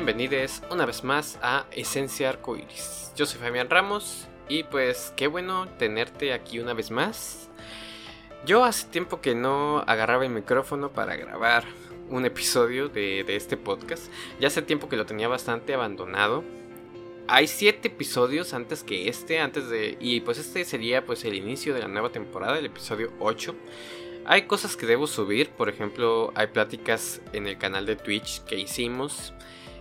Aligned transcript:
Bienvenidos 0.00 0.62
una 0.70 0.86
vez 0.86 1.02
más 1.02 1.40
a 1.42 1.66
Esencia 1.72 2.28
Arcoiris. 2.28 3.10
Yo 3.16 3.26
soy 3.26 3.40
Fabián 3.40 3.68
Ramos 3.68 4.28
y 4.48 4.62
pues 4.62 5.12
qué 5.16 5.26
bueno 5.26 5.66
tenerte 5.76 6.32
aquí 6.32 6.60
una 6.60 6.72
vez 6.72 6.92
más. 6.92 7.48
Yo 8.46 8.62
hace 8.62 8.86
tiempo 8.86 9.20
que 9.20 9.34
no 9.34 9.82
agarraba 9.88 10.24
el 10.24 10.30
micrófono 10.30 10.92
para 10.92 11.16
grabar 11.16 11.64
un 12.10 12.24
episodio 12.24 12.88
de, 12.88 13.24
este 13.26 13.56
podcast. 13.56 14.04
Ya 14.38 14.46
hace 14.46 14.62
tiempo 14.62 14.88
que 14.88 14.96
lo 14.96 15.04
tenía 15.04 15.26
bastante 15.26 15.74
abandonado. 15.74 16.44
Hay 17.26 17.48
siete 17.48 17.88
episodios 17.88 18.54
antes 18.54 18.84
que 18.84 19.08
este, 19.08 19.40
antes 19.40 19.68
de... 19.68 19.96
Y 19.98 20.20
pues 20.20 20.38
este 20.38 20.64
sería 20.64 21.04
pues 21.04 21.24
el 21.24 21.34
inicio 21.34 21.74
de 21.74 21.80
la 21.80 21.88
nueva 21.88 22.12
temporada, 22.12 22.56
el 22.56 22.66
episodio 22.66 23.12
8. 23.18 23.52
Hay 24.26 24.42
cosas 24.42 24.76
que 24.76 24.86
debo 24.86 25.08
subir, 25.08 25.50
por 25.50 25.68
ejemplo, 25.68 26.30
hay 26.36 26.46
pláticas 26.46 27.20
en 27.32 27.48
el 27.48 27.58
canal 27.58 27.84
de 27.84 27.96
Twitch 27.96 28.44
que 28.44 28.60
hicimos 28.60 29.34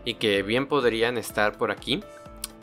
y 0.07 0.13
que 0.13 0.41
bien 0.41 0.67
podrían 0.67 1.17
estar 1.17 1.57
por 1.57 1.69
aquí. 1.69 2.01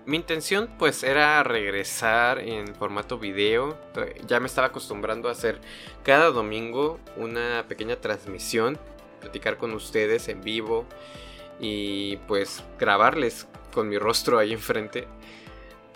Mi 0.06 0.16
intención 0.16 0.70
pues 0.78 1.02
era 1.02 1.42
regresar 1.42 2.38
en 2.38 2.74
formato 2.74 3.18
video. 3.18 3.78
Ya 4.26 4.40
me 4.40 4.46
estaba 4.46 4.68
acostumbrando 4.68 5.28
a 5.28 5.32
hacer 5.32 5.60
cada 6.04 6.30
domingo 6.30 6.98
una 7.18 7.66
pequeña 7.68 7.96
transmisión, 7.96 8.78
platicar 9.20 9.58
con 9.58 9.74
ustedes 9.74 10.28
en 10.28 10.40
vivo 10.40 10.86
y 11.60 12.16
pues 12.28 12.64
grabarles 12.78 13.46
con 13.74 13.90
mi 13.90 13.98
rostro 13.98 14.38
ahí 14.38 14.54
enfrente. 14.54 15.06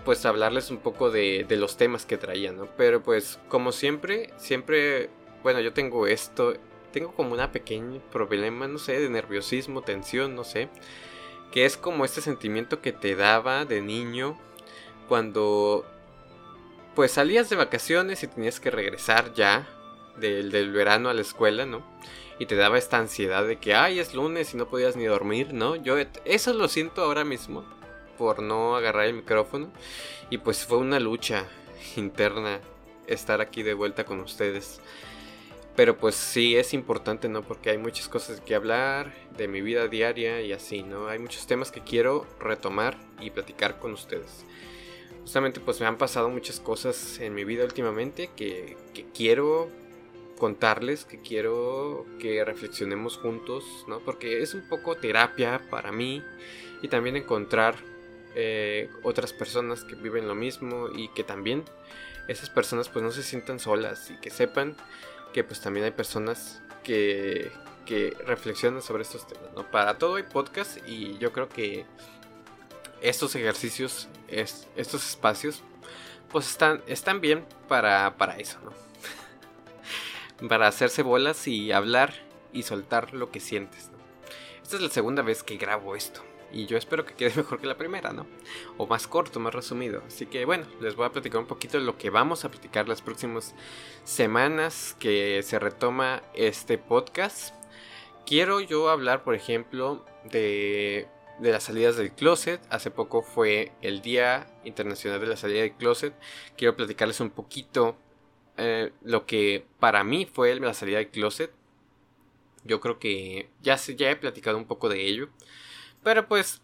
Pues 0.05 0.27
hablarles 0.27 0.71
un 0.71 0.77
poco 0.77 1.10
de, 1.10 1.46
los 1.49 1.79
temas 1.79 2.05
que 2.05 2.19
traía, 2.19 2.52
¿no? 2.52 2.66
Pero 2.77 3.02
pues 3.02 3.41
como 3.49 3.73
siempre, 3.73 4.35
siempre, 4.37 5.09
bueno, 5.43 5.60
yo 5.60 5.73
tengo 5.73 6.07
esto, 6.07 6.52
tengo 6.93 7.15
como 7.15 7.32
una 7.32 7.52
pequeña 7.52 8.02
problema, 8.13 8.69
no 8.69 8.79
sé, 8.79 9.01
de 9.01 9.09
nerviosismo, 9.09 9.80
tensión, 9.80 10.35
no 10.35 10.45
sé 10.45 10.69
que 11.52 11.65
es 11.65 11.77
como 11.77 12.04
este 12.04 12.21
sentimiento 12.21 12.80
que 12.80 12.93
te 12.93 13.16
daba 13.16 13.65
de 13.65 13.80
niño 13.80 14.38
cuando 15.09 15.85
pues 16.95 17.13
salías 17.13 17.49
de 17.49 17.57
vacaciones 17.57 18.23
y 18.23 18.27
tenías 18.27 18.60
que 18.60 18.71
regresar 18.71 19.32
ya 19.32 19.69
del, 20.16 20.51
del, 20.51 20.73
verano 20.73 21.09
a 21.09 21.15
la 21.15 21.21
escuela, 21.21 21.65
¿no? 21.65 21.82
Y 22.38 22.46
te 22.46 22.57
daba 22.57 22.79
esta 22.79 22.99
ansiedad 22.99 23.46
de 23.46 23.57
que, 23.59 23.74
ay, 23.74 24.01
es 24.01 24.15
lunes 24.15 24.52
y 24.52 24.57
no 24.57 24.69
podías 24.69 24.96
ni 24.96 25.04
dormir, 25.04 25.52
¿no? 25.52 25.76
Yo 25.76 25.96
eso 26.24 26.52
lo 26.52 26.69
siento 26.69 27.02
ahora 27.02 27.24
mismo 27.24 27.65
por 28.19 28.43
no 28.43 28.76
agarrar 28.76 29.07
el 29.07 29.15
micrófono. 29.15 29.71
Y 30.29 30.38
pues 30.38 30.66
fue 30.66 30.79
una 30.79 31.01
lucha 31.01 31.46
interna 31.96 32.60
estar 33.07 33.41
aquí 33.41 33.63
de 33.63 33.74
vuelta 33.74 34.04
con 34.04 34.21
ustedes. 34.21 34.80
Pero 35.79 35.96
pues 35.96 36.16
sí 36.16 36.57
es 36.57 36.74
importante, 36.74 37.29
¿no? 37.29 37.43
Porque 37.43 37.71
hay 37.71 37.79
muchas 37.79 38.09
cosas 38.09 38.40
que 38.40 38.57
hablar 38.57 39.15
de 39.37 39.46
mi 39.46 39.60
vida 39.60 39.87
diaria 39.87 40.40
y 40.40 40.52
así, 40.52 40.82
¿no? 40.82 41.07
Hay 41.07 41.20
muchos 41.20 41.46
temas 41.46 41.70
que 41.70 41.82
quiero 41.82 42.26
retomar 42.40 42.98
y 43.20 43.30
platicar 43.30 43.79
con 43.79 43.93
ustedes. 43.93 44.45
Justamente 45.20 45.60
pues 45.60 45.79
me 45.79 45.87
han 45.87 45.96
pasado 45.96 46.30
muchas 46.30 46.59
cosas 46.59 47.20
en 47.20 47.32
mi 47.32 47.45
vida 47.45 47.62
últimamente 47.62 48.29
que, 48.35 48.76
que 48.93 49.04
quiero 49.15 49.68
contarles, 50.37 51.04
que 51.04 51.20
quiero 51.23 52.07
que 52.18 52.45
reflexionemos 52.45 53.16
juntos, 53.16 53.65
¿no? 53.87 54.01
Porque 54.01 54.42
es 54.42 54.54
un 54.54 54.68
poco 54.68 54.96
terapia 54.96 55.63
para 55.70 55.92
mí 55.92 56.24
y 56.82 56.88
también 56.88 57.16
encontrar 57.16 57.76
eh, 58.35 58.90
otras 59.04 59.32
personas 59.32 59.85
que 59.85 59.95
viven 59.95 60.26
lo 60.26 60.35
mismo 60.35 60.88
y 60.92 61.07
que 61.10 61.23
también 61.23 61.63
esas 62.26 62.51
personas 62.51 62.88
pues 62.88 63.04
no 63.04 63.13
se 63.13 63.23
sientan 63.23 63.60
solas 63.60 64.10
y 64.10 64.16
que 64.16 64.31
sepan 64.31 64.76
que 65.32 65.44
pues 65.44 65.60
también 65.60 65.84
hay 65.84 65.91
personas 65.91 66.62
que, 66.82 67.53
que 67.87 68.16
reflexionan 68.26 68.82
sobre 68.82 69.03
estos 69.03 69.26
temas, 69.26 69.53
¿no? 69.54 69.70
Para 69.70 69.98
todo 69.98 70.16
hay 70.16 70.22
podcast 70.22 70.78
y 70.86 71.19
yo 71.19 71.32
creo 71.32 71.48
que 71.48 71.86
estos 73.00 73.34
ejercicios, 73.34 74.08
es, 74.28 74.66
estos 74.76 75.08
espacios, 75.08 75.62
pues 76.30 76.48
están, 76.50 76.82
están 76.86 77.20
bien 77.20 77.47
para, 77.69 78.16
para 78.16 78.36
eso, 78.38 78.58
¿no? 78.60 78.72
para 80.48 80.66
hacerse 80.66 81.03
bolas 81.03 81.47
y 81.47 81.72
hablar 81.72 82.14
y 82.53 82.62
soltar 82.62 83.14
lo 83.14 83.30
que 83.30 83.41
sientes. 83.41 83.91
Esta 84.62 84.76
es 84.76 84.82
la 84.82 84.91
segunda 84.91 85.22
vez 85.22 85.42
que 85.42 85.56
grabo 85.56 85.97
esto. 85.97 86.22
Y 86.53 86.66
yo 86.66 86.76
espero 86.76 87.04
que 87.04 87.14
quede 87.14 87.32
mejor 87.36 87.60
que 87.60 87.66
la 87.66 87.76
primera, 87.76 88.12
¿no? 88.12 88.26
O 88.76 88.86
más 88.86 89.06
corto, 89.06 89.41
más 89.41 89.54
resumido. 89.54 90.03
Así 90.06 90.26
que 90.26 90.44
bueno, 90.44 90.66
les 90.81 90.97
voy 90.97 91.06
a 91.06 91.12
platicar 91.12 91.41
un 91.41 91.47
poquito 91.47 91.78
de 91.78 91.84
lo 91.84 91.98
que 91.98 92.10
vamos 92.10 92.44
a 92.44 92.50
platicar 92.50 92.88
las 92.88 93.03
próximas 93.03 93.54
semanas 94.04 94.97
que 94.98 95.42
se 95.42 95.59
retoma 95.59 96.22
este 96.34 96.78
podcast. 96.78 97.54
Quiero 98.26 98.60
yo 98.60 98.91
hablar, 98.91 99.25
por 99.25 99.34
ejemplo, 99.34 100.04
de, 100.25 101.09
de 101.38 101.53
las 101.53 101.64
salidas 101.64 101.97
del 101.97 102.12
closet. 102.12 102.60
Hace 102.70 102.91
poco 102.91 103.22
fue 103.22 103.72
el 103.80 104.03
Día 104.03 104.47
Internacional 104.65 105.20
de 105.20 105.26
la 105.26 105.36
Salida 105.36 105.62
del 105.62 105.72
Closet. 105.72 106.15
Quiero 106.56 106.76
platicarles 106.76 107.20
un 107.20 107.30
poquito 107.30 107.97
eh, 108.56 108.92
lo 109.03 109.25
que 109.25 109.65
para 109.78 110.03
mí 110.03 110.26
fue 110.26 110.59
la 110.59 110.75
salida 110.75 110.98
del 110.98 111.09
closet. 111.09 111.53
Yo 112.65 112.80
creo 112.80 112.98
que 112.98 113.48
ya, 113.62 113.76
ya 113.76 114.10
he 114.10 114.16
platicado 114.16 114.59
un 114.59 114.66
poco 114.66 114.88
de 114.88 115.06
ello. 115.06 115.28
Pero 116.03 116.28
pues 116.28 116.62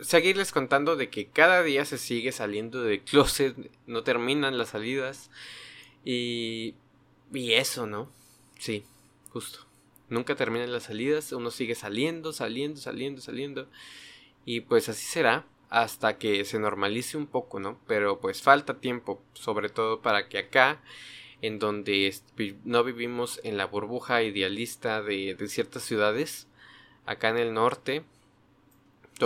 seguirles 0.00 0.52
contando 0.52 0.96
de 0.96 1.10
que 1.10 1.28
cada 1.28 1.62
día 1.62 1.84
se 1.84 1.98
sigue 1.98 2.32
saliendo 2.32 2.82
de 2.82 3.02
closet, 3.02 3.56
no 3.86 4.02
terminan 4.02 4.58
las 4.58 4.70
salidas 4.70 5.30
y 6.04 6.74
y 7.32 7.54
eso, 7.54 7.86
¿no? 7.86 8.10
Sí, 8.58 8.84
justo. 9.30 9.60
Nunca 10.08 10.34
terminan 10.34 10.72
las 10.72 10.84
salidas, 10.84 11.32
uno 11.32 11.50
sigue 11.50 11.74
saliendo, 11.74 12.32
saliendo, 12.32 12.80
saliendo, 12.80 13.22
saliendo 13.22 13.68
y 14.44 14.60
pues 14.60 14.88
así 14.88 15.06
será 15.06 15.46
hasta 15.70 16.18
que 16.18 16.44
se 16.44 16.58
normalice 16.58 17.16
un 17.16 17.26
poco, 17.26 17.60
¿no? 17.60 17.78
Pero 17.86 18.20
pues 18.20 18.42
falta 18.42 18.80
tiempo, 18.80 19.22
sobre 19.32 19.70
todo 19.70 20.02
para 20.02 20.28
que 20.28 20.38
acá 20.38 20.82
en 21.40 21.58
donde 21.58 22.14
no 22.64 22.84
vivimos 22.84 23.40
en 23.42 23.56
la 23.56 23.64
burbuja 23.64 24.22
idealista 24.22 25.02
de, 25.02 25.34
de 25.34 25.48
ciertas 25.48 25.82
ciudades, 25.82 26.46
acá 27.06 27.30
en 27.30 27.38
el 27.38 27.54
norte, 27.54 28.04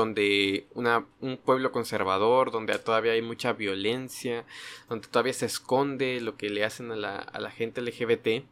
donde 0.01 0.67
un 0.75 1.39
pueblo 1.39 1.73
conservador, 1.73 2.51
donde 2.51 2.79
todavía 2.79 3.13
hay 3.13 3.23
mucha 3.23 3.53
violencia, 3.53 4.45
donde 4.89 5.09
todavía 5.09 5.33
se 5.33 5.47
esconde 5.47 6.21
lo 6.21 6.37
que 6.37 6.51
le 6.51 6.65
hacen 6.65 6.93
a 6.93 6.97
la, 6.97 7.17
a 7.17 7.41
la 7.41 7.51
gente 7.51 7.81
LGBT, 7.81 8.45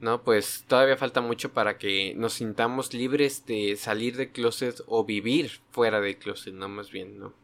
¿no? 0.00 0.22
Pues 0.22 0.64
todavía 0.66 0.96
falta 0.96 1.20
mucho 1.20 1.52
para 1.52 1.78
que 1.78 2.14
nos 2.16 2.34
sintamos 2.34 2.94
libres 2.94 3.44
de 3.46 3.76
salir 3.76 4.16
de 4.16 4.30
closet 4.30 4.82
o 4.86 5.04
vivir 5.04 5.60
fuera 5.70 6.00
de 6.00 6.16
closet, 6.16 6.54
¿no? 6.54 6.68
Más 6.68 6.90
bien, 6.90 7.18
¿no? 7.18 7.34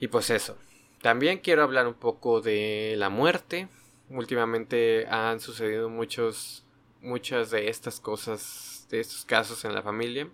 Y 0.00 0.08
pues 0.08 0.30
eso. 0.30 0.56
También 1.02 1.38
quiero 1.38 1.62
hablar 1.62 1.86
un 1.86 1.94
poco 1.94 2.40
de 2.40 2.94
la 2.96 3.10
muerte. 3.10 3.68
Últimamente 4.08 5.06
han 5.08 5.40
sucedido 5.40 5.88
muchos, 5.88 6.64
muchas 7.02 7.50
de 7.50 7.68
estas 7.68 8.00
cosas, 8.00 8.86
de 8.90 9.00
estos 9.00 9.24
casos 9.24 9.64
en 9.64 9.74
la 9.74 9.82
familia 9.82 10.28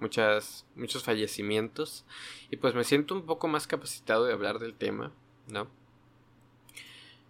muchas, 0.00 0.66
muchos 0.74 1.02
fallecimientos 1.04 2.04
y 2.50 2.56
pues 2.56 2.74
me 2.74 2.84
siento 2.84 3.14
un 3.14 3.26
poco 3.26 3.48
más 3.48 3.66
capacitado 3.66 4.24
de 4.24 4.32
hablar 4.32 4.58
del 4.58 4.74
tema, 4.74 5.12
¿no? 5.48 5.68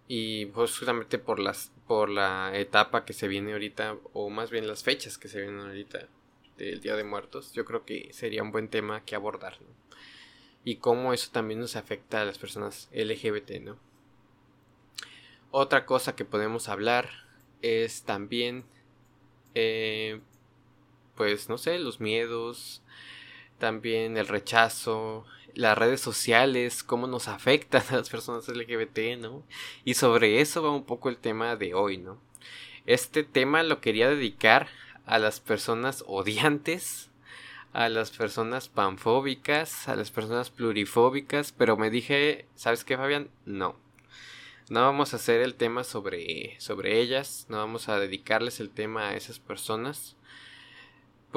Y 0.07 0.47
pues 0.47 0.77
justamente 0.77 1.19
por 1.19 1.39
las 1.39 1.71
por 1.87 2.09
la 2.09 2.51
etapa 2.57 3.05
que 3.05 3.13
se 3.13 3.27
viene 3.27 3.53
ahorita 3.53 3.97
o 4.13 4.29
más 4.29 4.51
bien 4.51 4.67
las 4.67 4.83
fechas 4.83 5.17
que 5.17 5.27
se 5.29 5.41
vienen 5.41 5.61
ahorita 5.61 6.07
del 6.57 6.81
Día 6.81 6.95
de 6.95 7.03
Muertos, 7.03 7.53
yo 7.53 7.65
creo 7.65 7.85
que 7.85 8.09
sería 8.11 8.43
un 8.43 8.51
buen 8.51 8.67
tema 8.67 9.03
que 9.05 9.15
abordar, 9.15 9.61
¿no? 9.61 9.67
Y 10.63 10.77
cómo 10.77 11.13
eso 11.13 11.29
también 11.31 11.61
nos 11.61 11.75
afecta 11.77 12.21
a 12.21 12.25
las 12.25 12.37
personas 12.37 12.89
LGBT, 12.91 13.61
¿no? 13.61 13.77
Otra 15.51 15.85
cosa 15.85 16.15
que 16.15 16.25
podemos 16.25 16.67
hablar 16.67 17.09
es 17.61 18.03
también 18.03 18.65
eh, 19.55 20.19
pues 21.17 21.49
no 21.49 21.57
sé, 21.57 21.79
los 21.79 21.99
miedos, 21.99 22.81
también 23.57 24.15
el 24.15 24.27
rechazo, 24.27 25.25
las 25.53 25.77
redes 25.77 25.99
sociales, 25.99 26.83
cómo 26.83 27.07
nos 27.07 27.27
afectan 27.27 27.83
a 27.89 27.97
las 27.97 28.09
personas 28.09 28.47
LGBT, 28.47 29.19
¿no? 29.19 29.43
Y 29.83 29.95
sobre 29.95 30.39
eso 30.39 30.61
va 30.61 30.71
un 30.71 30.85
poco 30.85 31.09
el 31.09 31.17
tema 31.17 31.55
de 31.55 31.73
hoy, 31.73 31.97
¿no? 31.97 32.21
Este 32.85 33.23
tema 33.23 33.63
lo 33.63 33.81
quería 33.81 34.07
dedicar 34.09 34.69
a 35.05 35.19
las 35.19 35.39
personas 35.39 36.03
odiantes, 36.07 37.09
a 37.73 37.89
las 37.89 38.11
personas 38.11 38.69
panfóbicas, 38.69 39.89
a 39.89 39.95
las 39.95 40.11
personas 40.11 40.51
plurifóbicas, 40.51 41.51
pero 41.51 41.75
me 41.75 41.89
dije, 41.89 42.45
¿sabes 42.55 42.83
qué, 42.83 42.95
Fabián? 42.95 43.29
No. 43.45 43.75
No 44.69 44.81
vamos 44.81 45.13
a 45.13 45.17
hacer 45.17 45.41
el 45.41 45.55
tema 45.55 45.83
sobre, 45.83 46.59
sobre 46.59 46.99
ellas, 46.99 47.45
no 47.49 47.57
vamos 47.57 47.89
a 47.89 47.99
dedicarles 47.99 48.59
el 48.59 48.69
tema 48.69 49.09
a 49.09 49.15
esas 49.15 49.39
personas 49.39 50.17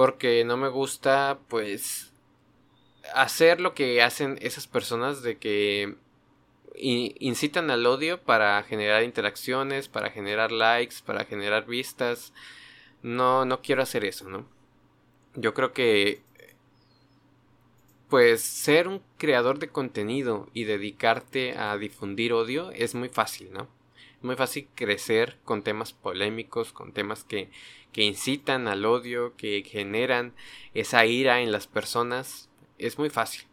porque 0.00 0.46
no 0.46 0.56
me 0.56 0.70
gusta 0.70 1.40
pues 1.48 2.10
hacer 3.12 3.60
lo 3.60 3.74
que 3.74 4.00
hacen 4.00 4.38
esas 4.40 4.66
personas 4.66 5.20
de 5.20 5.36
que 5.36 5.94
incitan 6.74 7.70
al 7.70 7.84
odio 7.84 8.18
para 8.22 8.62
generar 8.62 9.02
interacciones, 9.02 9.88
para 9.88 10.08
generar 10.08 10.52
likes, 10.52 10.96
para 11.04 11.26
generar 11.26 11.66
vistas. 11.66 12.32
No, 13.02 13.44
no 13.44 13.60
quiero 13.60 13.82
hacer 13.82 14.06
eso, 14.06 14.26
¿no? 14.30 14.46
Yo 15.34 15.52
creo 15.52 15.74
que 15.74 16.22
pues 18.08 18.40
ser 18.40 18.88
un 18.88 19.02
creador 19.18 19.58
de 19.58 19.68
contenido 19.68 20.48
y 20.54 20.64
dedicarte 20.64 21.58
a 21.58 21.76
difundir 21.76 22.32
odio 22.32 22.70
es 22.70 22.94
muy 22.94 23.10
fácil, 23.10 23.52
¿no? 23.52 23.68
Muy 24.22 24.36
fácil 24.36 24.68
crecer 24.74 25.38
con 25.44 25.62
temas 25.62 25.92
polémicos, 25.92 26.72
con 26.72 26.92
temas 26.92 27.24
que, 27.24 27.50
que 27.92 28.02
incitan 28.02 28.68
al 28.68 28.84
odio, 28.84 29.36
que 29.36 29.62
generan 29.66 30.34
esa 30.74 31.06
ira 31.06 31.40
en 31.40 31.52
las 31.52 31.66
personas. 31.66 32.48
Es 32.78 32.98
muy 32.98 33.10
fácil. 33.10 33.46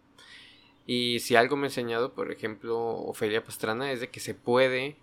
Y 0.86 1.20
si 1.20 1.36
algo 1.36 1.58
me 1.58 1.68
ha 1.68 1.70
enseñado, 1.70 2.14
por 2.14 2.32
ejemplo, 2.32 2.78
Ofelia 2.78 3.44
Pastrana, 3.44 3.92
es 3.92 4.00
de 4.00 4.10
que 4.10 4.22
se 4.22 4.34
puede, 4.34 4.96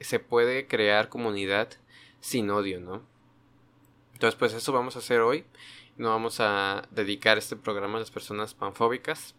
se 0.00 0.20
puede 0.20 0.66
crear 0.66 1.08
comunidad 1.08 1.70
sin 2.20 2.50
odio, 2.50 2.80
¿no? 2.80 3.02
Entonces, 4.12 4.38
pues 4.38 4.52
eso 4.52 4.72
vamos 4.72 4.96
a 4.96 5.00
hacer 5.00 5.20
hoy. 5.20 5.44
No 5.96 6.10
vamos 6.10 6.40
a 6.40 6.86
dedicar 6.90 7.38
este 7.38 7.56
programa 7.56 7.96
a 7.96 8.00
las 8.00 8.10
personas 8.10 8.52
panfóbicas. 8.52 9.34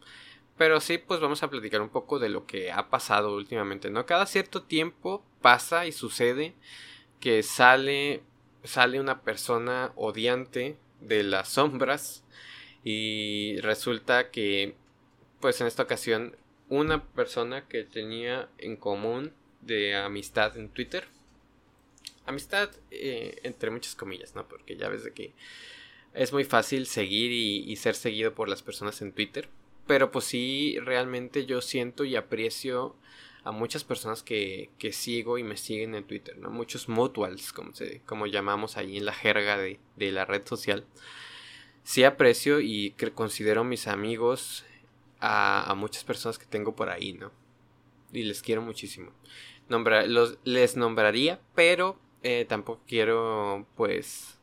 Pero 0.58 0.80
sí, 0.82 0.98
pues 0.98 1.20
vamos 1.20 1.44
a 1.44 1.50
platicar 1.50 1.82
un 1.82 1.90
poco 1.90 2.20
de 2.20 2.30
lo 2.30 2.46
que 2.46 2.72
ha 2.72 2.90
pasado 2.90 3.36
últimamente, 3.36 3.90
¿no? 3.90 4.06
Cada 4.06 4.26
cierto 4.26 4.64
tiempo 4.64 5.24
pasa 5.42 5.86
y 5.86 5.92
sucede 5.92 6.56
que 7.20 7.44
sale 7.44 8.24
sale 8.64 9.00
una 9.00 9.22
persona 9.22 9.94
odiante 9.96 10.78
de 11.00 11.24
las 11.24 11.50
sombras 11.50 12.24
y 12.84 13.60
resulta 13.62 14.30
que 14.30 14.76
pues 15.40 15.62
en 15.62 15.68
esta 15.68 15.84
ocasión 15.84 16.36
una 16.70 17.04
persona 17.04 17.68
que 17.68 17.84
tenía 17.84 18.50
en 18.58 18.76
común 18.76 19.34
de 19.62 19.96
amistad 19.96 20.58
en 20.58 20.70
Twitter 20.70 21.08
amistad 22.26 22.70
eh, 22.92 23.40
entre 23.44 23.72
muchas 23.72 23.96
comillas 23.96 24.36
no 24.36 24.48
porque 24.48 24.76
ya 24.76 24.90
ves 24.90 25.04
de 25.04 25.14
que 25.14 25.34
es 26.14 26.34
muy 26.34 26.44
fácil 26.44 26.88
seguir 26.88 27.32
y 27.32 27.76
ser 27.76 27.96
seguido 27.96 28.34
por 28.34 28.50
las 28.50 28.64
personas 28.64 29.02
en 29.02 29.14
Twitter 29.14 29.50
pero 29.88 30.12
pues 30.12 30.26
sí, 30.26 30.78
realmente 30.80 31.46
yo 31.46 31.62
siento 31.62 32.04
y 32.04 32.16
aprecio 32.16 32.96
a 33.44 33.52
muchas 33.52 33.86
personas 33.86 34.24
que, 34.24 34.70
que 34.78 34.92
sigo 34.92 35.38
y 35.38 35.44
me 35.44 35.56
siguen 35.56 35.96
en 35.96 36.04
Twitter, 36.04 36.38
¿no? 36.38 36.50
Muchos 36.50 36.90
mutuals, 36.90 37.54
como, 37.54 37.74
se, 37.74 38.02
como 38.02 38.28
llamamos 38.28 38.76
ahí 38.76 38.98
en 38.98 39.06
la 39.06 39.14
jerga 39.14 39.58
de, 39.58 39.80
de 39.96 40.12
la 40.12 40.26
red 40.26 40.46
social. 40.46 40.86
Sí 41.84 42.04
aprecio 42.04 42.60
y 42.60 42.94
considero 43.16 43.64
mis 43.64 43.88
amigos 43.88 44.66
a, 45.22 45.74
muchas 45.78 46.04
personas 46.04 46.38
que 46.38 46.46
tengo 46.46 46.76
por 46.76 46.90
ahí, 46.90 47.14
¿no? 47.14 47.32
Y 48.12 48.24
les 48.24 48.42
quiero 48.42 48.62
muchísimo. 48.62 49.12
Nombra, 49.70 50.06
los, 50.06 50.38
les 50.44 50.76
nombraría, 50.76 51.40
pero 51.56 52.00
eh, 52.24 52.46
tampoco 52.48 52.82
quiero, 52.88 53.66
pues, 53.76 54.38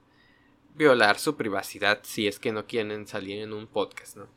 violar 0.75 1.19
su 1.19 1.37
privacidad 1.37 2.01
si 2.03 2.27
es 2.27 2.39
que 2.39 2.53
no 2.53 2.67
quieren 2.67 3.07
salir 3.07 3.43
en 3.43 3.53
un 3.53 3.67
podcast, 3.67 4.17
¿no? 4.17 4.29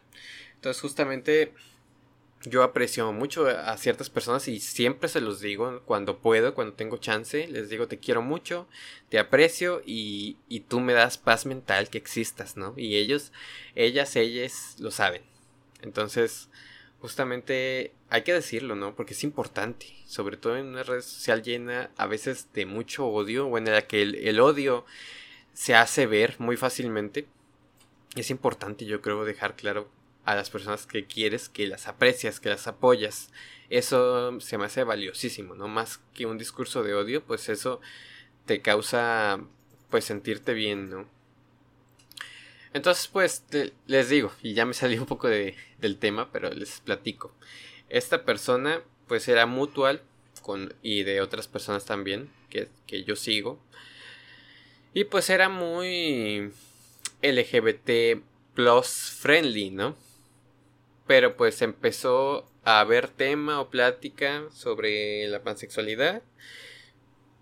Entonces 0.58 0.82
justamente 0.82 1.54
yo 2.44 2.64
aprecio 2.64 3.12
mucho 3.14 3.48
a 3.48 3.76
ciertas 3.78 4.10
personas 4.10 4.48
y 4.48 4.60
siempre 4.60 5.10
se 5.10 5.22
los 5.22 5.42
digo 5.42 5.82
cuando 5.86 6.20
puedo, 6.20 6.54
cuando 6.54 6.74
tengo 6.74 6.98
chance, 6.98 7.48
les 7.48 7.70
digo 7.70 7.88
te 7.88 8.00
quiero 8.00 8.22
mucho, 8.22 8.68
te 9.10 9.20
aprecio 9.20 9.82
y, 9.86 10.38
y 10.48 10.62
tú 10.62 10.80
me 10.80 10.94
das 10.94 11.18
paz 11.18 11.46
mental 11.46 11.90
que 11.90 11.98
existas, 11.98 12.56
¿no? 12.58 12.74
Y 12.78 12.98
ellos, 12.98 13.32
ellas, 13.76 14.16
ellas 14.16 14.76
lo 14.80 14.92
saben. 14.92 15.24
Entonces, 15.82 16.50
justamente 17.00 17.94
hay 18.10 18.24
que 18.24 18.34
decirlo, 18.34 18.76
¿no? 18.76 18.96
Porque 18.96 19.14
es 19.14 19.24
importante, 19.24 19.88
sobre 20.06 20.38
todo 20.38 20.58
en 20.58 20.68
una 20.68 20.84
red 20.84 21.02
social 21.02 21.44
llena 21.44 21.92
a 21.98 22.08
veces 22.08 22.48
de 22.54 22.66
mucho 22.66 23.08
odio, 23.08 23.48
o 23.48 23.58
en 23.58 23.66
la 23.66 23.88
que 23.88 24.02
el, 24.02 24.16
el 24.16 24.40
odio 24.40 24.86
se 25.54 25.76
hace 25.76 26.06
ver 26.06 26.36
muy 26.40 26.58
fácilmente. 26.58 27.28
Es 28.16 28.30
importante, 28.32 28.86
yo 28.86 29.02
creo, 29.02 29.26
dejar 29.26 29.56
claro 29.56 29.90
a 30.28 30.36
las 30.36 30.50
personas 30.50 30.86
que 30.86 31.06
quieres, 31.06 31.48
que 31.48 31.68
las 31.68 31.88
aprecias, 31.88 32.42
que 32.42 32.50
las 32.50 32.68
apoyas. 32.68 33.32
Eso 33.70 34.42
se 34.42 34.58
me 34.58 34.66
hace 34.66 34.84
valiosísimo, 34.84 35.56
¿no? 35.56 35.70
Más 35.70 36.02
que 36.14 36.26
un 36.26 36.38
discurso 36.38 36.84
de 36.84 36.96
odio, 36.96 37.24
pues 37.24 37.48
eso 37.48 37.80
te 38.46 38.62
causa 38.62 39.40
pues 39.90 40.04
sentirte 40.04 40.54
bien, 40.54 40.90
¿no? 40.90 41.08
Entonces, 42.74 43.08
pues 43.08 43.46
les 43.86 44.10
digo, 44.10 44.34
y 44.44 44.54
ya 44.54 44.66
me 44.66 44.74
salí 44.74 44.98
un 44.98 45.06
poco 45.06 45.30
de, 45.30 45.56
del 45.80 45.98
tema, 45.98 46.30
pero 46.34 46.50
les 46.50 46.82
platico. 46.82 47.34
Esta 47.88 48.26
persona, 48.26 48.82
pues 49.08 49.30
era 49.30 49.46
mutual 49.46 50.04
con, 50.42 50.74
y 50.82 51.04
de 51.04 51.22
otras 51.22 51.48
personas 51.48 51.86
también 51.86 52.30
que, 52.50 52.68
que 52.86 53.06
yo 53.06 53.16
sigo. 53.16 53.64
Y 54.94 55.06
pues 55.06 55.30
era 55.30 55.48
muy 55.48 56.52
LGBT 57.22 58.22
plus 58.56 59.16
friendly, 59.22 59.70
¿no? 59.70 59.96
Pero 61.08 61.38
pues 61.38 61.62
empezó 61.62 62.50
a 62.64 62.82
haber 62.82 63.08
tema 63.08 63.62
o 63.62 63.70
plática 63.70 64.44
sobre 64.52 65.28
la 65.30 65.42
pansexualidad. 65.42 66.22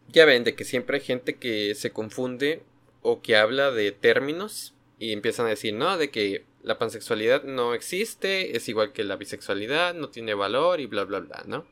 Ya 0.07 0.25
ven 0.25 0.43
de 0.43 0.55
que 0.55 0.63
siempre 0.63 0.97
hay 0.97 1.03
gente 1.03 1.35
que 1.37 1.73
se 1.75 1.91
confunde 1.91 2.61
o 3.01 3.21
que 3.21 3.35
habla 3.35 3.71
de 3.71 3.91
términos 3.91 4.73
y 4.99 5.11
empiezan 5.11 5.47
a 5.47 5.49
decir, 5.49 5.73
no, 5.73 5.97
de 5.97 6.09
que 6.09 6.45
la 6.63 6.79
pansexualidad 6.79 7.43
no 7.43 7.73
existe, 7.73 8.55
es 8.55 8.69
igual 8.69 8.93
que 8.93 9.03
la 9.03 9.15
bisexualidad, 9.15 9.93
no 9.93 10.09
tiene 10.09 10.33
valor 10.33 10.79
y 10.79 10.85
bla, 10.85 11.03
bla, 11.03 11.19
bla, 11.19 11.43
¿no? 11.45 11.65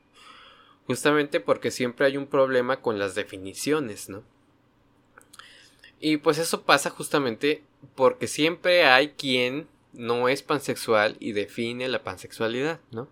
Justamente 0.85 1.39
porque 1.39 1.71
siempre 1.71 2.05
hay 2.05 2.17
un 2.17 2.27
problema 2.27 2.81
con 2.81 2.99
las 2.99 3.15
definiciones, 3.15 4.09
¿no? 4.09 4.23
Y 5.99 6.17
pues 6.17 6.37
eso 6.37 6.63
pasa 6.63 6.89
justamente 6.89 7.63
porque 7.95 8.27
siempre 8.27 8.85
hay 8.85 9.09
quien 9.09 9.67
no 9.93 10.29
es 10.29 10.43
pansexual 10.43 11.17
y 11.19 11.31
define 11.31 11.87
la 11.87 12.03
pansexualidad, 12.03 12.79
¿no? 12.91 13.09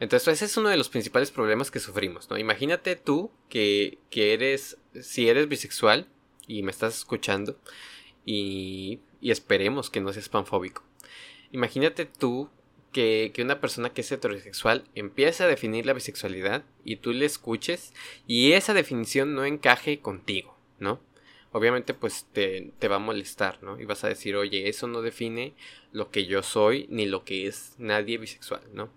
Entonces 0.00 0.34
ese 0.34 0.46
es 0.46 0.56
uno 0.56 0.68
de 0.68 0.76
los 0.76 0.88
principales 0.88 1.30
problemas 1.30 1.70
que 1.70 1.78
sufrimos, 1.78 2.28
¿no? 2.28 2.36
Imagínate 2.36 2.96
tú 2.96 3.30
que, 3.48 3.98
que 4.10 4.34
eres, 4.34 4.78
si 5.00 5.28
eres 5.28 5.48
bisexual 5.48 6.08
y 6.48 6.62
me 6.62 6.72
estás 6.72 6.96
escuchando 6.98 7.56
y, 8.26 9.00
y 9.20 9.30
esperemos 9.30 9.90
que 9.90 10.00
no 10.00 10.12
seas 10.12 10.28
panfóbico. 10.28 10.82
Imagínate 11.52 12.06
tú 12.06 12.50
que, 12.90 13.30
que, 13.32 13.42
una 13.42 13.60
persona 13.60 13.90
que 13.90 14.00
es 14.00 14.10
heterosexual 14.10 14.84
empiece 14.94 15.44
a 15.44 15.46
definir 15.46 15.86
la 15.86 15.92
bisexualidad 15.92 16.64
y 16.84 16.96
tú 16.96 17.12
le 17.12 17.24
escuches 17.24 17.92
y 18.26 18.52
esa 18.52 18.74
definición 18.74 19.34
no 19.34 19.44
encaje 19.44 20.00
contigo, 20.00 20.58
¿no? 20.78 21.00
Obviamente 21.52 21.94
pues 21.94 22.26
te, 22.32 22.72
te, 22.78 22.88
va 22.88 22.96
a 22.96 22.98
molestar, 22.98 23.62
¿no? 23.62 23.78
Y 23.80 23.84
vas 23.84 24.04
a 24.04 24.08
decir, 24.08 24.36
oye, 24.36 24.68
eso 24.68 24.86
no 24.88 25.02
define 25.02 25.54
lo 25.92 26.10
que 26.10 26.26
yo 26.26 26.42
soy 26.42 26.86
ni 26.90 27.06
lo 27.06 27.24
que 27.24 27.46
es 27.46 27.74
nadie 27.78 28.18
bisexual, 28.18 28.62
¿no? 28.72 28.90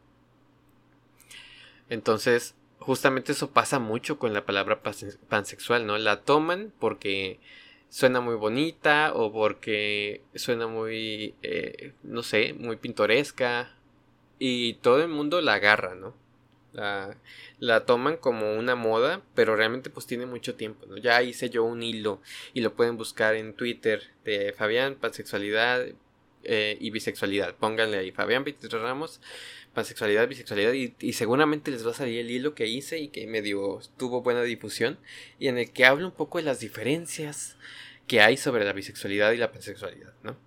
Entonces, 1.89 2.55
justamente 2.79 3.33
eso 3.33 3.51
pasa 3.51 3.79
mucho 3.79 4.17
con 4.17 4.33
la 4.33 4.45
palabra 4.45 4.81
pansexual, 4.81 5.85
¿no? 5.85 5.97
La 5.97 6.21
toman 6.21 6.74
porque 6.79 7.39
suena 7.89 8.21
muy 8.21 8.35
bonita 8.35 9.13
o 9.13 9.31
porque 9.31 10.24
suena 10.33 10.67
muy, 10.67 11.35
eh, 11.43 11.93
no 12.03 12.24
sé, 12.24 12.53
muy 12.53 12.77
pintoresca 12.77 13.75
y 14.39 14.75
todo 14.75 15.01
el 15.01 15.09
mundo 15.09 15.41
la 15.41 15.55
agarra, 15.55 15.95
¿no? 15.95 16.13
La, 16.75 17.15
la, 17.60 17.86
toman 17.86 18.17
como 18.17 18.53
una 18.53 18.75
moda, 18.75 19.22
pero 19.34 19.55
realmente 19.55 19.89
pues 19.89 20.05
tiene 20.05 20.25
mucho 20.25 20.55
tiempo, 20.55 20.86
¿no? 20.86 20.98
Ya 20.98 21.24
hice 21.24 21.50
yo 21.50 21.63
un 21.63 21.82
hilo 21.82 22.22
y 22.53 22.62
lo 22.62 22.74
pueden 22.74 22.98
buscar 22.98 23.36
en 23.36 23.53
Twitter 23.53 24.03
de 24.25 24.53
Fabián, 24.53 24.96
pansexualidad 24.96 25.86
eh, 26.48 26.77
y 26.79 26.91
bisexualidad. 26.91 27.55
Pónganle 27.55 27.98
ahí 27.98 28.12
Fabián 28.12 28.44
Vitro 28.44 28.79
Ramos, 28.79 29.20
pansexualidad, 29.74 30.27
bisexualidad 30.27 30.74
y, 30.74 30.94
y, 31.00 31.13
seguramente 31.13 31.72
les 31.72 31.86
va 31.86 31.89
a 31.89 31.96
salir 31.96 32.20
el 32.20 32.29
hilo 32.29 32.53
que 32.53 32.67
hice 32.67 33.00
y 33.00 33.08
que 33.08 33.25
medio 33.25 33.79
tuvo 33.98 34.22
buena 34.22 34.44
difusión 34.44 35.00
y 35.39 35.48
en 35.48 35.58
el 35.58 35.72
que 35.72 35.86
hablo 35.86 36.05
un 36.05 36.13
poco 36.13 36.38
de 36.38 36.44
las 36.44 36.60
diferencias 36.60 37.58
que 38.08 38.22
hay 38.22 38.38
sobre 38.38 38.63
la 38.63 38.74
bisexualidad 38.74 39.32
y 39.32 39.38
la 39.38 39.51
pansexualidad, 39.51 40.13
¿no? 40.22 40.38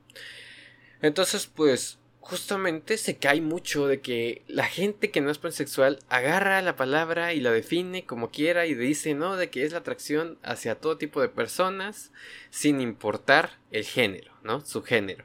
Entonces 1.03 1.49
pues 1.49 1.98
justamente 2.29 2.99
se 2.99 3.17
cae 3.17 3.41
mucho 3.41 3.87
de 3.87 4.03
que 4.03 4.43
la 4.49 4.67
gente 4.67 5.11
que 5.11 5.23
no 5.23 5.31
es 5.31 5.39
pansexual 5.39 5.99
agarra 6.11 6.61
la 6.61 6.77
palabra 6.77 7.33
y 7.33 7.41
la 7.41 7.51
define 7.51 8.05
como 8.05 8.31
quiera 8.31 8.67
y 8.67 8.75
dice, 8.75 9.15
¿no? 9.15 9.37
De 9.37 9.49
que 9.49 9.65
es 9.65 9.73
la 9.73 9.79
atracción 9.79 10.39
hacia 10.43 10.75
todo 10.75 10.99
tipo 10.99 11.23
de 11.23 11.31
personas 11.31 12.13
sin 12.51 12.83
importar 12.83 13.59
el 13.71 13.85
género, 13.85 14.31
¿no? 14.43 14.61
Su 14.61 14.83
género. 14.83 15.25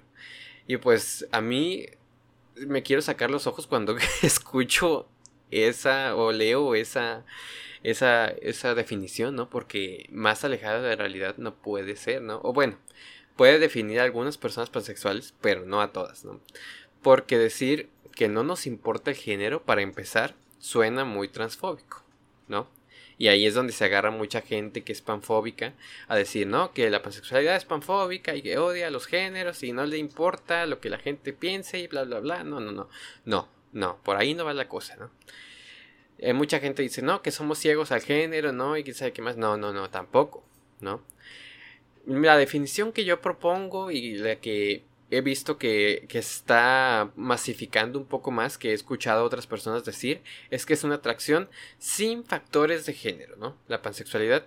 Y 0.66 0.78
pues 0.78 1.28
a 1.34 1.42
mí 1.42 1.88
me 2.56 2.84
quiero 2.84 3.02
sacar 3.02 3.30
los 3.30 3.48
ojos 3.48 3.68
cuando 3.68 3.98
escucho 4.22 5.10
esa 5.52 6.16
o 6.16 6.32
leo 6.32 6.74
esa 6.74 7.26
esa 7.84 8.28
esa 8.28 8.76
definición, 8.76 9.36
¿no? 9.36 9.50
Porque 9.50 10.08
más 10.10 10.46
alejada 10.46 10.82
de 10.82 10.92
la 10.92 10.96
realidad 10.96 11.36
no 11.38 11.56
puede 11.56 11.98
ser, 11.98 12.22
¿no? 12.22 12.40
O 12.44 12.54
bueno, 12.54 12.78
puede 13.36 13.60
definir 13.60 14.00
a 14.00 14.04
algunas 14.04 14.38
personas 14.38 14.70
pansexuales, 14.70 15.34
pero 15.42 15.66
no 15.66 15.82
a 15.82 15.92
todas, 15.92 16.24
¿no? 16.24 16.40
Porque 17.04 17.38
decir 17.38 17.90
que 18.16 18.28
no 18.28 18.44
nos 18.44 18.66
importa 18.66 19.12
el 19.12 19.18
género, 19.18 19.62
para 19.62 19.82
empezar, 19.82 20.36
suena 20.60 21.06
muy 21.06 21.28
transfóbico, 21.28 22.02
¿no? 22.48 22.68
Y 23.18 23.28
ahí 23.28 23.46
es 23.46 23.54
donde 23.54 23.74
se 23.74 23.86
agarra 23.86 24.12
mucha 24.12 24.42
gente 24.42 24.84
que 24.84 24.92
es 24.92 25.02
panfóbica 25.02 25.74
a 26.08 26.16
decir, 26.16 26.48
no, 26.48 26.74
que 26.74 26.90
la 26.90 27.02
pansexualidad 27.02 27.56
es 27.56 27.66
panfóbica 27.66 28.36
y 28.36 28.42
que 28.42 28.58
odia 28.58 28.88
a 28.88 28.92
los 28.92 29.06
géneros 29.06 29.62
y 29.64 29.72
no 29.72 29.86
le 29.86 29.98
importa 29.98 30.66
lo 30.66 30.80
que 30.80 30.90
la 30.90 30.98
gente 30.98 31.32
piense 31.32 31.80
y 31.80 31.88
bla, 31.88 32.04
bla, 32.04 32.20
bla. 32.20 32.44
No, 32.44 32.60
no, 32.60 32.72
no. 32.72 32.90
No, 33.26 33.48
no, 33.72 34.00
por 34.04 34.18
ahí 34.18 34.34
no 34.34 34.46
va 34.46 34.54
la 34.54 34.68
cosa, 34.68 34.96
¿no? 34.96 35.12
Eh, 36.18 36.34
mucha 36.34 36.60
gente 36.60 36.82
dice, 36.82 37.02
no, 37.02 37.22
que 37.22 37.32
somos 37.32 37.60
ciegos 37.60 37.92
al 37.92 38.02
género, 38.02 38.52
¿no? 38.52 38.78
Y 38.78 38.84
quién 38.84 38.96
sabe 38.96 39.14
qué 39.14 39.22
más. 39.22 39.38
No, 39.38 39.58
no, 39.58 39.74
no, 39.74 39.90
tampoco, 39.90 40.44
¿no? 40.80 41.02
La 42.06 42.38
definición 42.38 42.92
que 42.92 43.06
yo 43.06 43.22
propongo 43.22 43.92
y 43.92 44.18
la 44.18 44.38
que 44.38 44.84
he 45.12 45.22
visto 45.22 45.58
que, 45.58 46.06
que, 46.10 46.20
está 46.20 47.12
masificando 47.16 48.00
un 48.00 48.06
poco 48.06 48.32
más, 48.32 48.58
que 48.58 48.72
he 48.72 48.74
escuchado 48.74 49.22
a 49.22 49.26
otras 49.26 49.48
personas 49.48 49.86
decir, 49.86 50.22
es 50.50 50.66
que 50.66 50.74
es 50.74 50.84
una 50.84 50.96
atracción 50.96 51.50
sin 51.78 52.24
factores 52.26 52.86
de 52.86 52.94
género, 52.94 53.36
¿no? 53.36 53.58
La 53.68 53.82
pansexualidad 53.82 54.46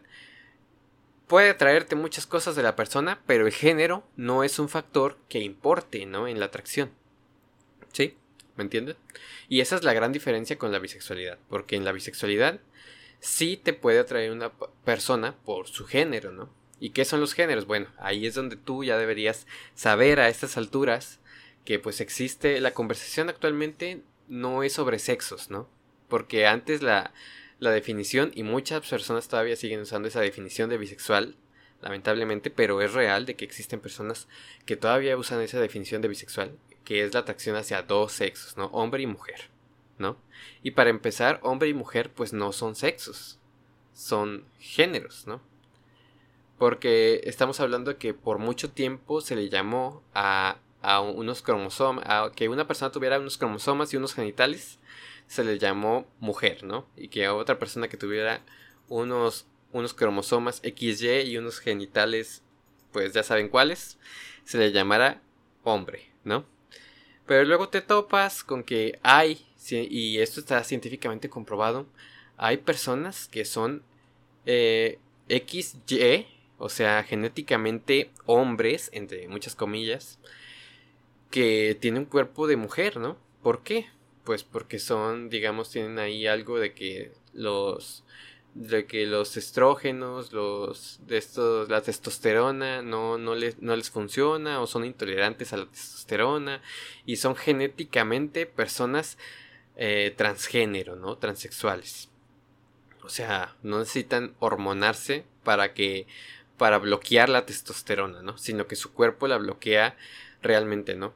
puede 1.27 1.55
traerte 1.55 1.97
muchas 1.97 2.27
cosas 2.27 2.57
de 2.57 2.63
la 2.63 2.77
persona, 2.77 3.21
pero 3.27 3.47
el 3.47 3.53
género 3.53 4.05
no 4.17 4.45
es 4.45 4.59
un 4.59 4.69
factor 4.69 5.19
que 5.29 5.41
importe, 5.41 6.07
¿no? 6.07 6.29
En 6.29 6.41
la 6.41 6.47
atracción. 6.47 6.91
¿Sí? 7.93 8.17
¿Me 8.57 8.65
entienden? 8.65 8.97
Y 9.49 9.61
esa 9.61 9.77
es 9.77 9.85
la 9.85 9.93
gran 9.93 10.13
diferencia 10.13 10.59
con 10.59 10.73
la 10.73 10.79
bisexualidad, 10.79 11.39
porque 11.49 11.77
en 11.77 11.85
la 11.85 11.93
bisexualidad 11.93 12.61
sí 13.21 13.57
te 13.57 13.73
puede 13.73 13.99
atraer 13.99 14.31
una 14.31 14.53
persona 14.85 15.37
por 15.45 15.69
su 15.69 15.87
género, 15.87 16.33
¿no? 16.33 16.51
¿Y 16.79 16.91
qué 16.91 17.05
son 17.05 17.21
los 17.21 17.33
géneros? 17.33 17.67
Bueno, 17.67 17.89
ahí 17.99 18.27
es 18.27 18.35
donde 18.35 18.57
tú 18.57 18.85
ya 18.85 18.99
deberías 18.99 19.47
saber 19.75 20.21
a 20.21 20.29
estas 20.29 20.57
alturas 20.57 21.21
que 21.65 21.79
pues 21.79 22.01
existe 22.01 22.61
la 22.61 22.73
conversación 22.73 23.29
actualmente 23.29 24.03
no 24.29 24.63
es 24.63 24.75
sobre 24.75 24.99
sexos, 24.99 25.51
¿no? 25.51 25.69
Porque 26.09 26.47
antes 26.47 26.83
la, 26.83 27.13
la 27.59 27.71
definición, 27.71 28.31
y 28.35 28.43
muchas 28.43 28.89
personas 28.89 29.29
todavía 29.29 29.57
siguen 29.57 29.81
usando 29.81 30.09
esa 30.09 30.21
definición 30.21 30.71
de 30.71 30.79
bisexual, 30.79 31.37
lamentablemente, 31.81 32.51
pero 32.51 32.81
es 32.83 32.93
real 32.93 33.27
de 33.27 33.35
que 33.35 33.45
existen 33.45 33.81
personas 33.81 34.29
que 34.65 34.77
todavía 34.77 35.17
usan 35.17 35.41
esa 35.41 35.61
definición 35.61 36.03
de 36.03 36.09
bisexual, 36.09 36.57
que 36.85 37.03
es 37.03 37.15
la 37.15 37.21
atracción 37.21 37.57
hacia 37.57 37.83
dos 37.83 38.13
sexos, 38.13 38.57
¿no? 38.57 38.67
Hombre 38.67 39.03
y 39.03 39.07
mujer, 39.07 39.51
¿no? 39.99 40.17
Y 40.63 40.73
para 40.73 40.91
empezar, 40.91 41.41
hombre 41.43 41.69
y 41.69 41.75
mujer 41.75 42.13
pues 42.13 42.33
no 42.33 42.53
son 42.53 42.75
sexos, 42.75 43.39
son 43.95 44.45
géneros, 44.59 45.27
¿no? 45.27 45.41
Porque 46.59 47.21
estamos 47.25 47.61
hablando 47.61 47.99
que 47.99 48.15
por 48.15 48.39
mucho 48.39 48.71
tiempo 48.71 49.21
se 49.21 49.37
le 49.37 49.49
llamó 49.49 50.03
a, 50.15 50.59
a 50.83 51.01
unos 51.01 51.43
cromosomas, 51.43 52.05
a 52.09 52.33
que 52.35 52.49
una 52.49 52.67
persona 52.67 52.93
tuviera 52.93 53.19
unos 53.19 53.37
cromosomas 53.37 53.93
y 53.93 53.97
unos 53.97 54.15
genitales, 54.15 54.79
se 55.27 55.45
le 55.45 55.59
llamó 55.59 56.07
mujer, 56.21 56.63
¿no? 56.65 56.87
Y 56.97 57.09
que 57.09 57.27
a 57.27 57.35
otra 57.35 57.59
persona 57.59 57.89
que 57.89 57.97
tuviera 57.97 58.43
unos, 58.89 59.47
unos 59.73 59.95
cromosomas 59.95 60.63
XY 60.63 61.23
y 61.23 61.37
unos 61.39 61.59
genitales, 61.59 62.43
pues 62.93 63.13
ya 63.13 63.23
saben 63.23 63.49
cuáles, 63.49 63.99
se 64.45 64.59
le 64.59 64.73
llamara 64.73 65.21
hombre, 65.65 66.11
¿no? 66.25 66.47
Pero 67.27 67.45
luego 67.45 67.69
te 67.69 67.81
topas 67.81 68.45
con 68.45 68.63
que 68.63 68.99
hay, 69.03 69.45
y 69.71 70.19
esto 70.19 70.41
está 70.41 70.63
científicamente 70.63 71.29
comprobado, 71.29 71.87
hay 72.37 72.59
personas 72.59 73.27
que 73.29 73.45
son 73.45 73.83
eh, 74.45 74.99
XY 75.29 76.27
o 76.59 76.69
sea, 76.69 77.03
genéticamente 77.03 78.11
hombres, 78.25 78.91
entre 78.93 79.29
muchas 79.29 79.55
comillas, 79.55 80.19
que 81.31 81.77
tienen 81.81 82.03
un 82.03 82.09
cuerpo 82.09 82.47
de 82.47 82.57
mujer, 82.57 82.99
¿no? 82.99 83.17
¿Por 83.43 83.63
qué? 83.63 83.87
Pues 84.25 84.43
porque 84.45 84.79
son, 84.79 85.29
digamos, 85.29 85.71
tienen 85.71 85.99
ahí 85.99 86.27
algo 86.27 86.59
de 86.59 86.73
que 86.73 87.13
los 87.33 88.05
de 88.55 88.87
que 88.87 89.05
los 89.05 89.37
estrógenos, 89.37 90.33
los 90.33 90.99
de 91.07 91.19
estos, 91.19 91.69
la 91.69 91.83
testosterona 91.83 92.81
no, 92.81 93.19
no, 93.19 93.35
les, 93.35 93.61
no 93.61 93.77
les 93.77 93.91
funciona 93.91 94.63
o 94.63 94.67
son 94.67 94.87
intolerantes 94.87 95.53
a 95.53 95.59
la 95.59 95.67
testosterona 95.67 96.63
y 97.05 97.17
son 97.17 97.37
genéticamente 97.37 98.47
personas 98.47 99.19
eh, 99.77 100.15
transgénero, 100.17 100.97
¿no? 100.97 101.19
Transexuales. 101.19 102.09
O 103.03 103.11
sea, 103.11 103.55
no 103.63 103.79
necesitan 103.79 104.35
hormonarse 104.39 105.27
para 105.45 105.75
que 105.75 106.07
para 106.57 106.79
bloquear 106.79 107.29
la 107.29 107.47
testosterona, 107.47 108.23
¿no? 108.23 108.39
Sino 108.39 108.67
que 108.67 108.77
su 108.77 108.93
cuerpo 108.93 109.29
la 109.29 109.39
bloquea 109.39 109.97
realmente, 110.43 110.95
¿no? 110.95 111.15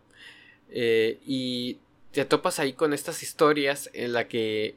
Eh, 0.70 1.18
y 1.26 1.78
te 2.12 2.24
topas 2.24 2.58
ahí 2.58 2.72
con 2.72 2.92
estas 2.92 3.22
historias 3.22 3.90
en 3.92 4.12
la 4.12 4.28
que 4.28 4.76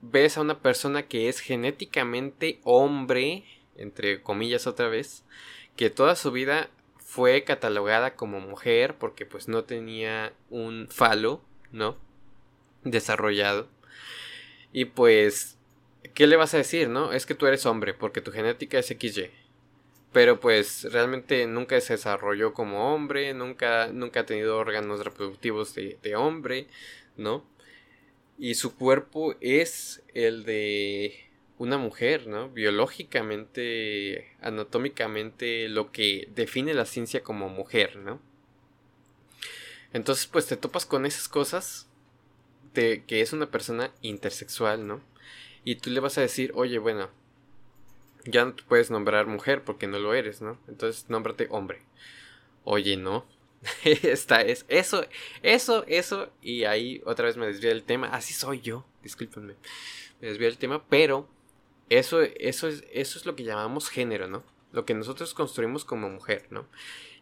ves 0.00 0.38
a 0.38 0.42
una 0.42 0.60
persona 0.60 1.04
que 1.04 1.28
es 1.28 1.40
genéticamente 1.40 2.60
hombre, 2.64 3.44
entre 3.76 4.22
comillas 4.22 4.66
otra 4.66 4.88
vez, 4.88 5.24
que 5.76 5.90
toda 5.90 6.16
su 6.16 6.30
vida 6.30 6.70
fue 6.98 7.44
catalogada 7.44 8.14
como 8.14 8.40
mujer 8.40 8.96
porque 8.98 9.26
pues 9.26 9.48
no 9.48 9.64
tenía 9.64 10.32
un 10.50 10.88
falo, 10.90 11.42
¿no? 11.72 11.96
Desarrollado. 12.84 13.68
Y 14.72 14.86
pues, 14.86 15.58
¿qué 16.14 16.26
le 16.26 16.36
vas 16.36 16.54
a 16.54 16.58
decir, 16.58 16.88
no? 16.88 17.12
Es 17.12 17.26
que 17.26 17.34
tú 17.34 17.46
eres 17.46 17.66
hombre 17.66 17.94
porque 17.94 18.20
tu 18.20 18.30
genética 18.30 18.78
es 18.78 18.86
XY 18.86 19.30
pero 20.12 20.40
pues 20.40 20.84
realmente 20.92 21.46
nunca 21.46 21.80
se 21.80 21.94
desarrolló 21.94 22.54
como 22.54 22.94
hombre, 22.94 23.34
nunca, 23.34 23.88
nunca 23.92 24.20
ha 24.20 24.26
tenido 24.26 24.56
órganos 24.56 25.04
reproductivos 25.04 25.74
de, 25.74 25.98
de 26.02 26.16
hombre, 26.16 26.66
¿no? 27.16 27.44
Y 28.38 28.54
su 28.54 28.76
cuerpo 28.76 29.34
es 29.40 30.02
el 30.14 30.44
de 30.44 31.28
una 31.58 31.76
mujer, 31.76 32.26
¿no? 32.26 32.48
Biológicamente, 32.50 34.32
anatómicamente, 34.40 35.68
lo 35.68 35.90
que 35.92 36.28
define 36.34 36.72
la 36.72 36.86
ciencia 36.86 37.22
como 37.22 37.48
mujer, 37.48 37.96
¿no? 37.96 38.20
Entonces, 39.92 40.26
pues 40.26 40.46
te 40.46 40.56
topas 40.56 40.86
con 40.86 41.04
esas 41.06 41.28
cosas 41.28 41.88
de 42.74 43.04
que 43.06 43.20
es 43.20 43.32
una 43.32 43.50
persona 43.50 43.92
intersexual, 44.02 44.86
¿no? 44.86 45.02
Y 45.64 45.76
tú 45.76 45.90
le 45.90 46.00
vas 46.00 46.16
a 46.18 46.22
decir, 46.22 46.52
oye, 46.54 46.78
bueno, 46.78 47.10
ya 48.30 48.44
no 48.44 48.54
te 48.54 48.62
puedes 48.62 48.90
nombrar 48.90 49.26
mujer 49.26 49.62
porque 49.64 49.86
no 49.86 49.98
lo 49.98 50.14
eres, 50.14 50.40
¿no? 50.40 50.58
Entonces 50.68 51.08
nómbrate 51.08 51.48
hombre. 51.50 51.80
Oye, 52.64 52.96
no. 52.96 53.24
Esta 53.84 54.42
es 54.42 54.64
eso, 54.68 55.04
eso, 55.42 55.84
eso. 55.86 56.30
Y 56.42 56.64
ahí 56.64 57.02
otra 57.04 57.26
vez 57.26 57.36
me 57.36 57.46
desvía 57.46 57.72
el 57.72 57.82
tema. 57.82 58.08
Así 58.08 58.32
soy 58.34 58.60
yo. 58.60 58.86
Discúlpenme. 59.02 59.54
Me 60.20 60.28
desvía 60.28 60.48
el 60.48 60.58
tema. 60.58 60.84
Pero 60.88 61.28
eso, 61.88 62.20
eso, 62.22 62.68
es, 62.68 62.84
eso 62.92 63.18
es 63.18 63.26
lo 63.26 63.34
que 63.34 63.44
llamamos 63.44 63.88
género, 63.88 64.28
¿no? 64.28 64.44
Lo 64.72 64.84
que 64.84 64.94
nosotros 64.94 65.34
construimos 65.34 65.84
como 65.84 66.08
mujer, 66.10 66.46
¿no? 66.50 66.66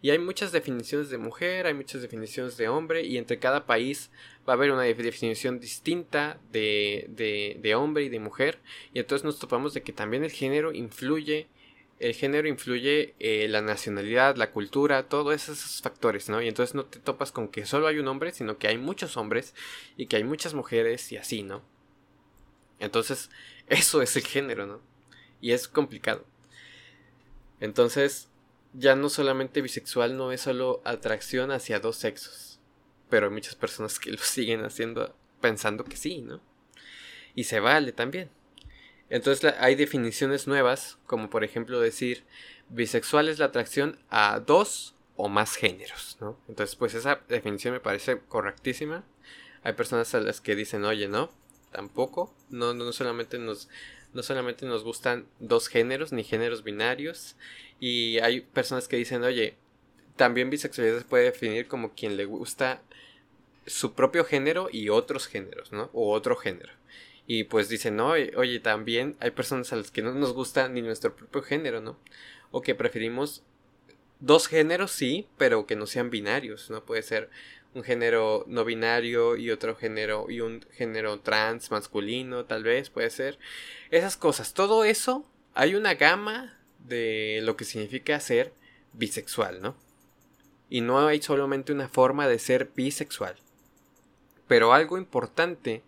Y 0.02 0.10
hay 0.10 0.18
muchas 0.18 0.52
definiciones 0.52 1.10
de 1.10 1.18
mujer, 1.18 1.66
hay 1.66 1.74
muchas 1.74 2.02
definiciones 2.02 2.56
de 2.56 2.68
hombre, 2.68 3.02
y 3.04 3.18
entre 3.18 3.38
cada 3.38 3.66
país 3.66 4.10
va 4.48 4.52
a 4.52 4.56
haber 4.56 4.70
una 4.70 4.82
definición 4.82 5.58
distinta 5.58 6.38
de, 6.52 7.06
de, 7.08 7.58
de 7.60 7.74
hombre 7.74 8.04
y 8.04 8.08
de 8.08 8.20
mujer. 8.20 8.58
Y 8.92 9.00
entonces 9.00 9.24
nos 9.24 9.38
topamos 9.38 9.74
de 9.74 9.82
que 9.82 9.92
también 9.92 10.24
el 10.24 10.30
género 10.30 10.72
influye 10.72 11.48
el 11.98 12.14
género 12.14 12.46
influye 12.48 13.14
eh, 13.18 13.48
la 13.48 13.62
nacionalidad, 13.62 14.36
la 14.36 14.50
cultura, 14.50 15.08
todos 15.08 15.34
esos 15.34 15.80
factores, 15.80 16.28
¿no? 16.28 16.42
Y 16.42 16.48
entonces 16.48 16.74
no 16.74 16.84
te 16.84 16.98
topas 16.98 17.32
con 17.32 17.48
que 17.48 17.64
solo 17.64 17.86
hay 17.86 17.98
un 17.98 18.08
hombre, 18.08 18.32
sino 18.32 18.58
que 18.58 18.68
hay 18.68 18.76
muchos 18.76 19.16
hombres 19.16 19.54
y 19.96 20.06
que 20.06 20.16
hay 20.16 20.24
muchas 20.24 20.52
mujeres 20.52 21.10
y 21.12 21.16
así, 21.16 21.42
¿no? 21.42 21.62
Entonces, 22.78 23.30
eso 23.66 24.02
es 24.02 24.16
el 24.16 24.26
género, 24.26 24.66
¿no? 24.66 24.80
Y 25.40 25.52
es 25.52 25.68
complicado. 25.68 26.24
Entonces, 27.60 28.28
ya 28.78 28.94
no 28.94 29.08
solamente 29.08 29.62
bisexual 29.62 30.16
no 30.16 30.32
es 30.32 30.42
solo 30.42 30.82
atracción 30.84 31.50
hacia 31.50 31.80
dos 31.80 31.96
sexos, 31.96 32.60
pero 33.08 33.26
hay 33.26 33.32
muchas 33.32 33.54
personas 33.54 33.98
que 33.98 34.10
lo 34.10 34.18
siguen 34.22 34.64
haciendo 34.64 35.14
pensando 35.40 35.84
que 35.84 35.96
sí, 35.96 36.22
¿no? 36.22 36.40
Y 37.34 37.44
se 37.44 37.60
vale 37.60 37.92
también. 37.92 38.30
Entonces 39.08 39.54
hay 39.60 39.74
definiciones 39.76 40.46
nuevas, 40.46 40.98
como 41.06 41.30
por 41.30 41.44
ejemplo 41.44 41.80
decir 41.80 42.24
bisexual 42.68 43.28
es 43.28 43.38
la 43.38 43.46
atracción 43.46 43.98
a 44.10 44.40
dos 44.40 44.94
o 45.16 45.28
más 45.28 45.54
géneros, 45.54 46.18
¿no? 46.20 46.38
Entonces 46.48 46.76
pues 46.76 46.94
esa 46.94 47.20
definición 47.28 47.74
me 47.74 47.80
parece 47.80 48.20
correctísima. 48.28 49.04
Hay 49.62 49.72
personas 49.72 50.14
a 50.14 50.20
las 50.20 50.40
que 50.40 50.54
dicen, 50.54 50.84
oye, 50.84 51.08
no, 51.08 51.30
tampoco, 51.70 52.34
no, 52.50 52.74
no 52.74 52.92
solamente 52.92 53.38
nos 53.38 53.68
no 54.14 54.22
solamente 54.22 54.66
nos 54.66 54.84
gustan 54.84 55.26
dos 55.40 55.68
géneros 55.68 56.12
ni 56.12 56.24
géneros 56.24 56.64
binarios 56.64 57.36
y 57.80 58.18
hay 58.18 58.40
personas 58.40 58.88
que 58.88 58.96
dicen, 58.96 59.22
oye, 59.24 59.56
también 60.16 60.50
bisexualidad 60.50 60.98
se 60.98 61.04
puede 61.04 61.24
definir 61.24 61.68
como 61.68 61.94
quien 61.94 62.16
le 62.16 62.24
gusta 62.24 62.82
su 63.66 63.94
propio 63.94 64.24
género 64.24 64.68
y 64.72 64.88
otros 64.88 65.26
géneros, 65.26 65.72
¿no? 65.72 65.90
O 65.92 66.12
otro 66.12 66.36
género. 66.36 66.72
Y 67.26 67.44
pues 67.44 67.68
dicen, 67.68 67.96
no, 67.96 68.10
oye, 68.10 68.60
también 68.60 69.16
hay 69.20 69.32
personas 69.32 69.72
a 69.72 69.76
las 69.76 69.90
que 69.90 70.02
no 70.02 70.12
nos 70.12 70.32
gusta 70.32 70.68
ni 70.68 70.80
nuestro 70.80 71.14
propio 71.14 71.42
género, 71.42 71.80
¿no? 71.80 71.98
O 72.52 72.62
que 72.62 72.74
preferimos 72.74 73.42
dos 74.20 74.46
géneros, 74.46 74.92
sí, 74.92 75.26
pero 75.36 75.66
que 75.66 75.76
no 75.76 75.86
sean 75.86 76.10
binarios, 76.10 76.70
¿no? 76.70 76.84
Puede 76.84 77.02
ser 77.02 77.28
un 77.76 77.84
género 77.84 78.44
no 78.48 78.64
binario 78.64 79.36
y 79.36 79.50
otro 79.50 79.76
género 79.76 80.26
y 80.28 80.40
un 80.40 80.64
género 80.72 81.20
trans 81.20 81.70
masculino 81.70 82.44
tal 82.44 82.64
vez 82.64 82.90
puede 82.90 83.10
ser 83.10 83.38
esas 83.90 84.16
cosas 84.16 84.54
todo 84.54 84.84
eso 84.84 85.24
hay 85.54 85.74
una 85.74 85.94
gama 85.94 86.58
de 86.80 87.40
lo 87.42 87.56
que 87.56 87.64
significa 87.64 88.18
ser 88.18 88.52
bisexual 88.92 89.60
no 89.62 89.76
y 90.68 90.80
no 90.80 91.06
hay 91.06 91.20
solamente 91.22 91.72
una 91.72 91.88
forma 91.88 92.26
de 92.26 92.38
ser 92.38 92.70
bisexual 92.74 93.36
pero 94.48 94.72
algo 94.72 94.98
importante 94.98 95.82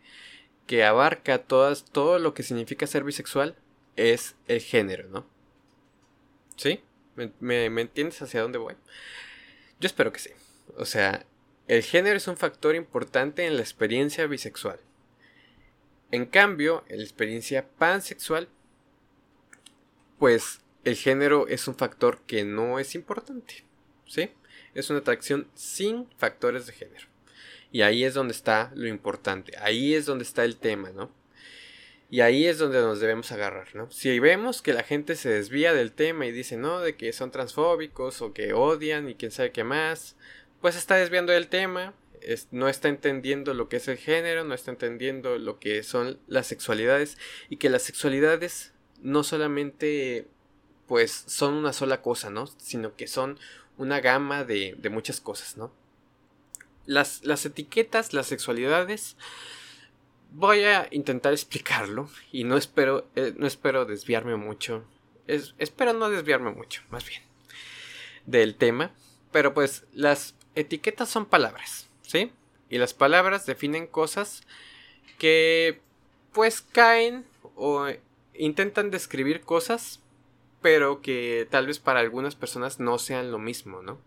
que 0.68 0.84
abarca 0.84 1.38
todas, 1.38 1.84
todo 1.84 2.18
lo 2.18 2.34
que 2.34 2.42
significa 2.42 2.86
ser 2.86 3.02
bisexual 3.02 3.56
es 3.96 4.36
el 4.46 4.60
género, 4.60 5.08
¿no? 5.08 5.26
¿Sí? 6.56 6.80
¿Me, 7.40 7.64
entiendes 7.66 8.20
hacia 8.20 8.42
dónde 8.42 8.58
voy? 8.58 8.74
Yo 9.80 9.86
espero 9.86 10.12
que 10.12 10.20
sí. 10.20 10.30
O 10.76 10.84
sea, 10.84 11.24
el 11.68 11.82
género 11.82 12.16
es 12.16 12.26
un 12.26 12.36
factor 12.36 12.74
importante 12.74 13.46
en 13.46 13.56
la 13.56 13.62
experiencia 13.62 14.26
bisexual. 14.26 14.80
En 16.10 16.24
cambio, 16.24 16.84
en 16.88 16.98
la 16.98 17.04
experiencia 17.04 17.68
pansexual, 17.78 18.48
pues 20.18 20.60
el 20.84 20.96
género 20.96 21.46
es 21.46 21.68
un 21.68 21.76
factor 21.76 22.22
que 22.26 22.44
no 22.44 22.78
es 22.78 22.94
importante. 22.94 23.64
¿Sí? 24.06 24.30
Es 24.74 24.88
una 24.88 25.00
atracción 25.00 25.48
sin 25.54 26.08
factores 26.16 26.66
de 26.66 26.72
género. 26.72 27.06
Y 27.70 27.82
ahí 27.82 28.04
es 28.04 28.14
donde 28.14 28.32
está 28.32 28.72
lo 28.74 28.88
importante, 28.88 29.52
ahí 29.58 29.94
es 29.94 30.06
donde 30.06 30.24
está 30.24 30.44
el 30.44 30.56
tema, 30.56 30.90
¿no? 30.90 31.12
Y 32.10 32.22
ahí 32.22 32.46
es 32.46 32.56
donde 32.56 32.80
nos 32.80 33.00
debemos 33.00 33.30
agarrar, 33.32 33.74
¿no? 33.74 33.90
Si 33.90 34.18
vemos 34.18 34.62
que 34.62 34.72
la 34.72 34.82
gente 34.82 35.14
se 35.14 35.28
desvía 35.28 35.74
del 35.74 35.92
tema 35.92 36.24
y 36.24 36.32
dice, 36.32 36.56
no, 36.56 36.80
de 36.80 36.96
que 36.96 37.12
son 37.12 37.30
transfóbicos 37.30 38.22
o 38.22 38.32
que 38.32 38.54
odian 38.54 39.10
y 39.10 39.14
quién 39.14 39.30
sabe 39.30 39.52
qué 39.52 39.64
más, 39.64 40.16
pues 40.60 40.76
está 40.76 40.96
desviando 40.96 41.32
del 41.32 41.48
tema, 41.48 41.94
no 42.50 42.68
está 42.68 42.88
entendiendo 42.88 43.54
lo 43.54 43.68
que 43.68 43.76
es 43.76 43.88
el 43.88 43.96
género, 43.96 44.44
no 44.44 44.54
está 44.54 44.70
entendiendo 44.70 45.38
lo 45.38 45.58
que 45.58 45.82
son 45.82 46.18
las 46.26 46.46
sexualidades 46.46 47.16
y 47.48 47.56
que 47.56 47.70
las 47.70 47.82
sexualidades 47.82 48.72
no 49.00 49.22
solamente 49.22 50.26
pues 50.86 51.24
son 51.26 51.54
una 51.54 51.72
sola 51.72 52.02
cosa, 52.02 52.30
¿no? 52.30 52.46
Sino 52.46 52.96
que 52.96 53.06
son 53.06 53.38
una 53.76 54.00
gama 54.00 54.44
de, 54.44 54.74
de 54.78 54.90
muchas 54.90 55.20
cosas, 55.20 55.56
¿no? 55.56 55.72
las, 56.88 57.22
las 57.24 57.44
etiquetas, 57.44 58.14
las 58.14 58.26
sexualidades, 58.26 59.16
voy 60.32 60.64
a 60.64 60.88
intentar 60.90 61.34
explicarlo 61.34 62.08
y 62.32 62.44
no 62.44 62.56
espero, 62.56 63.06
eh, 63.14 63.34
no 63.36 63.46
espero 63.46 63.84
desviarme 63.84 64.36
mucho. 64.36 64.84
espero 65.26 65.92
no 65.92 66.08
desviarme 66.08 66.50
mucho, 66.50 66.82
más 66.90 67.06
bien, 67.06 67.22
del 68.26 68.56
tema. 68.56 68.90
Pero 69.30 69.52
pues 69.52 69.84
las 69.92 70.34
etiquetas 70.60 71.08
son 71.08 71.26
palabras, 71.26 71.88
¿sí? 72.02 72.32
Y 72.68 72.78
las 72.78 72.94
palabras 72.94 73.46
definen 73.46 73.86
cosas 73.86 74.42
que 75.18 75.80
pues 76.32 76.60
caen 76.60 77.24
o 77.56 77.88
intentan 78.34 78.90
describir 78.90 79.40
cosas, 79.40 80.00
pero 80.60 81.00
que 81.00 81.46
tal 81.50 81.66
vez 81.66 81.78
para 81.78 82.00
algunas 82.00 82.34
personas 82.34 82.80
no 82.80 82.98
sean 82.98 83.30
lo 83.30 83.38
mismo, 83.38 83.82
¿no? 83.82 83.98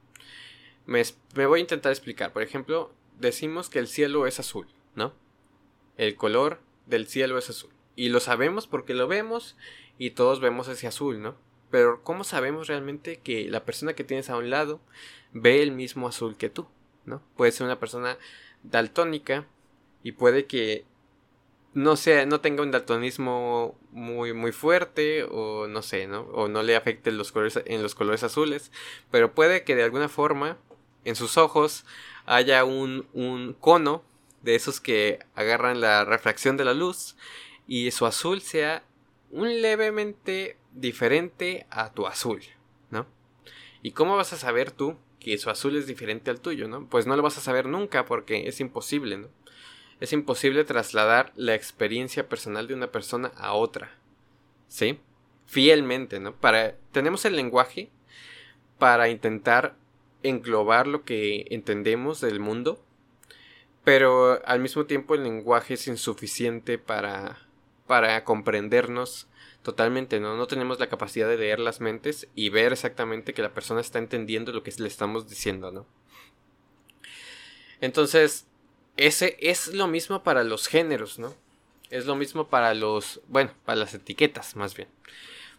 Me, 0.85 1.03
voy 1.35 1.59
a 1.59 1.61
intentar 1.61 1.91
explicar. 1.91 2.33
Por 2.33 2.43
ejemplo, 2.43 2.91
decimos 3.19 3.69
que 3.69 3.79
el 3.79 3.87
cielo 3.87 4.27
es 4.27 4.39
azul, 4.39 4.67
¿no? 4.95 5.13
El 5.97 6.15
color 6.15 6.59
del 6.85 7.07
cielo 7.07 7.37
es 7.37 7.49
azul. 7.49 7.71
Y 7.95 8.09
lo 8.09 8.19
sabemos 8.19 8.67
porque 8.67 8.93
lo 8.93 9.07
vemos 9.07 9.55
y 9.97 10.11
todos 10.11 10.39
vemos 10.39 10.67
ese 10.67 10.87
azul, 10.87 11.21
¿no? 11.21 11.35
Pero 11.71 12.03
¿cómo 12.03 12.23
sabemos 12.23 12.67
realmente 12.67 13.19
que 13.23 13.49
la 13.49 13.63
persona 13.63 13.93
que 13.93 14.03
tienes 14.03 14.29
a 14.29 14.37
un 14.37 14.49
lado 14.49 14.81
ve 15.33 15.63
el 15.63 15.71
mismo 15.71 16.07
azul 16.07 16.35
que 16.37 16.49
tú, 16.49 16.67
¿no? 17.05 17.23
Puede 17.35 17.51
ser 17.51 17.65
una 17.65 17.79
persona 17.79 18.17
daltónica 18.63 19.47
y 20.03 20.11
puede 20.11 20.45
que 20.45 20.85
no 21.73 21.95
sea, 21.95 22.25
no 22.25 22.41
tenga 22.41 22.63
un 22.63 22.71
daltonismo 22.71 23.77
muy, 23.91 24.33
muy 24.33 24.51
fuerte, 24.51 25.23
o 25.23 25.67
no 25.67 25.81
sé, 25.81 26.07
¿no? 26.07 26.21
O 26.33 26.49
no 26.49 26.63
le 26.63 26.75
afecte 26.75 27.11
los 27.11 27.31
colores, 27.31 27.59
en 27.65 27.81
los 27.81 27.95
colores 27.95 28.23
azules, 28.23 28.71
pero 29.09 29.33
puede 29.33 29.63
que 29.63 29.75
de 29.75 29.83
alguna 29.83 30.09
forma 30.09 30.57
en 31.05 31.15
sus 31.15 31.37
ojos 31.37 31.85
haya 32.25 32.65
un, 32.65 33.07
un 33.13 33.53
cono 33.53 34.03
de 34.41 34.55
esos 34.55 34.81
que 34.81 35.19
agarran 35.35 35.79
la 35.79 36.03
refracción 36.03 36.57
de 36.57 36.65
la 36.65 36.73
luz 36.73 37.15
y 37.67 37.91
su 37.91 38.05
azul 38.05 38.41
sea 38.41 38.83
un 39.31 39.61
levemente 39.61 40.57
diferente 40.73 41.65
a 41.69 41.93
tu 41.93 42.07
azul, 42.07 42.41
¿no? 42.89 43.05
¿Y 43.81 43.91
cómo 43.91 44.15
vas 44.15 44.33
a 44.33 44.37
saber 44.37 44.71
tú 44.71 44.97
que 45.19 45.37
su 45.37 45.49
azul 45.49 45.75
es 45.75 45.87
diferente 45.87 46.31
al 46.31 46.41
tuyo, 46.41 46.67
¿no? 46.67 46.87
Pues 46.87 47.07
no 47.07 47.15
lo 47.15 47.23
vas 47.23 47.37
a 47.37 47.41
saber 47.41 47.67
nunca 47.67 48.05
porque 48.05 48.47
es 48.47 48.59
imposible, 48.59 49.17
¿no? 49.17 49.27
Es 49.99 50.13
imposible 50.13 50.63
trasladar 50.63 51.31
la 51.35 51.53
experiencia 51.53 52.27
personal 52.27 52.67
de 52.67 52.73
una 52.73 52.91
persona 52.91 53.31
a 53.37 53.53
otra, 53.53 53.91
¿sí? 54.67 54.99
Fielmente, 55.45 56.19
¿no? 56.19 56.35
Para 56.35 56.75
tenemos 56.91 57.23
el 57.25 57.35
lenguaje 57.35 57.89
para 58.79 59.09
intentar 59.09 59.75
englobar 60.23 60.87
lo 60.87 61.03
que 61.03 61.45
entendemos 61.51 62.19
del 62.19 62.39
mundo, 62.39 62.83
pero 63.83 64.41
al 64.45 64.59
mismo 64.59 64.85
tiempo 64.85 65.13
el 65.15 65.23
lenguaje 65.23 65.75
es 65.75 65.87
insuficiente 65.87 66.77
para, 66.79 67.37
para 67.91 68.23
comprendernos 68.23 69.27
totalmente, 69.63 70.21
¿no? 70.21 70.37
No 70.37 70.47
tenemos 70.47 70.79
la 70.79 70.87
capacidad 70.87 71.27
de 71.27 71.35
leer 71.35 71.59
las 71.59 71.81
mentes 71.81 72.25
y 72.35 72.47
ver 72.47 72.71
exactamente 72.71 73.33
que 73.33 73.41
la 73.41 73.53
persona 73.53 73.81
está 73.81 73.99
entendiendo 73.99 74.53
lo 74.53 74.63
que 74.63 74.71
le 74.77 74.87
estamos 74.87 75.27
diciendo, 75.27 75.73
¿no? 75.73 75.85
Entonces, 77.81 78.47
ese 78.95 79.35
es 79.41 79.73
lo 79.73 79.87
mismo 79.87 80.23
para 80.23 80.45
los 80.45 80.69
géneros, 80.69 81.19
¿no? 81.19 81.35
Es 81.89 82.05
lo 82.05 82.15
mismo 82.15 82.47
para 82.47 82.73
los, 82.75 83.19
bueno, 83.27 83.51
para 83.65 83.79
las 83.79 83.93
etiquetas, 83.93 84.55
más 84.55 84.73
bien. 84.73 84.87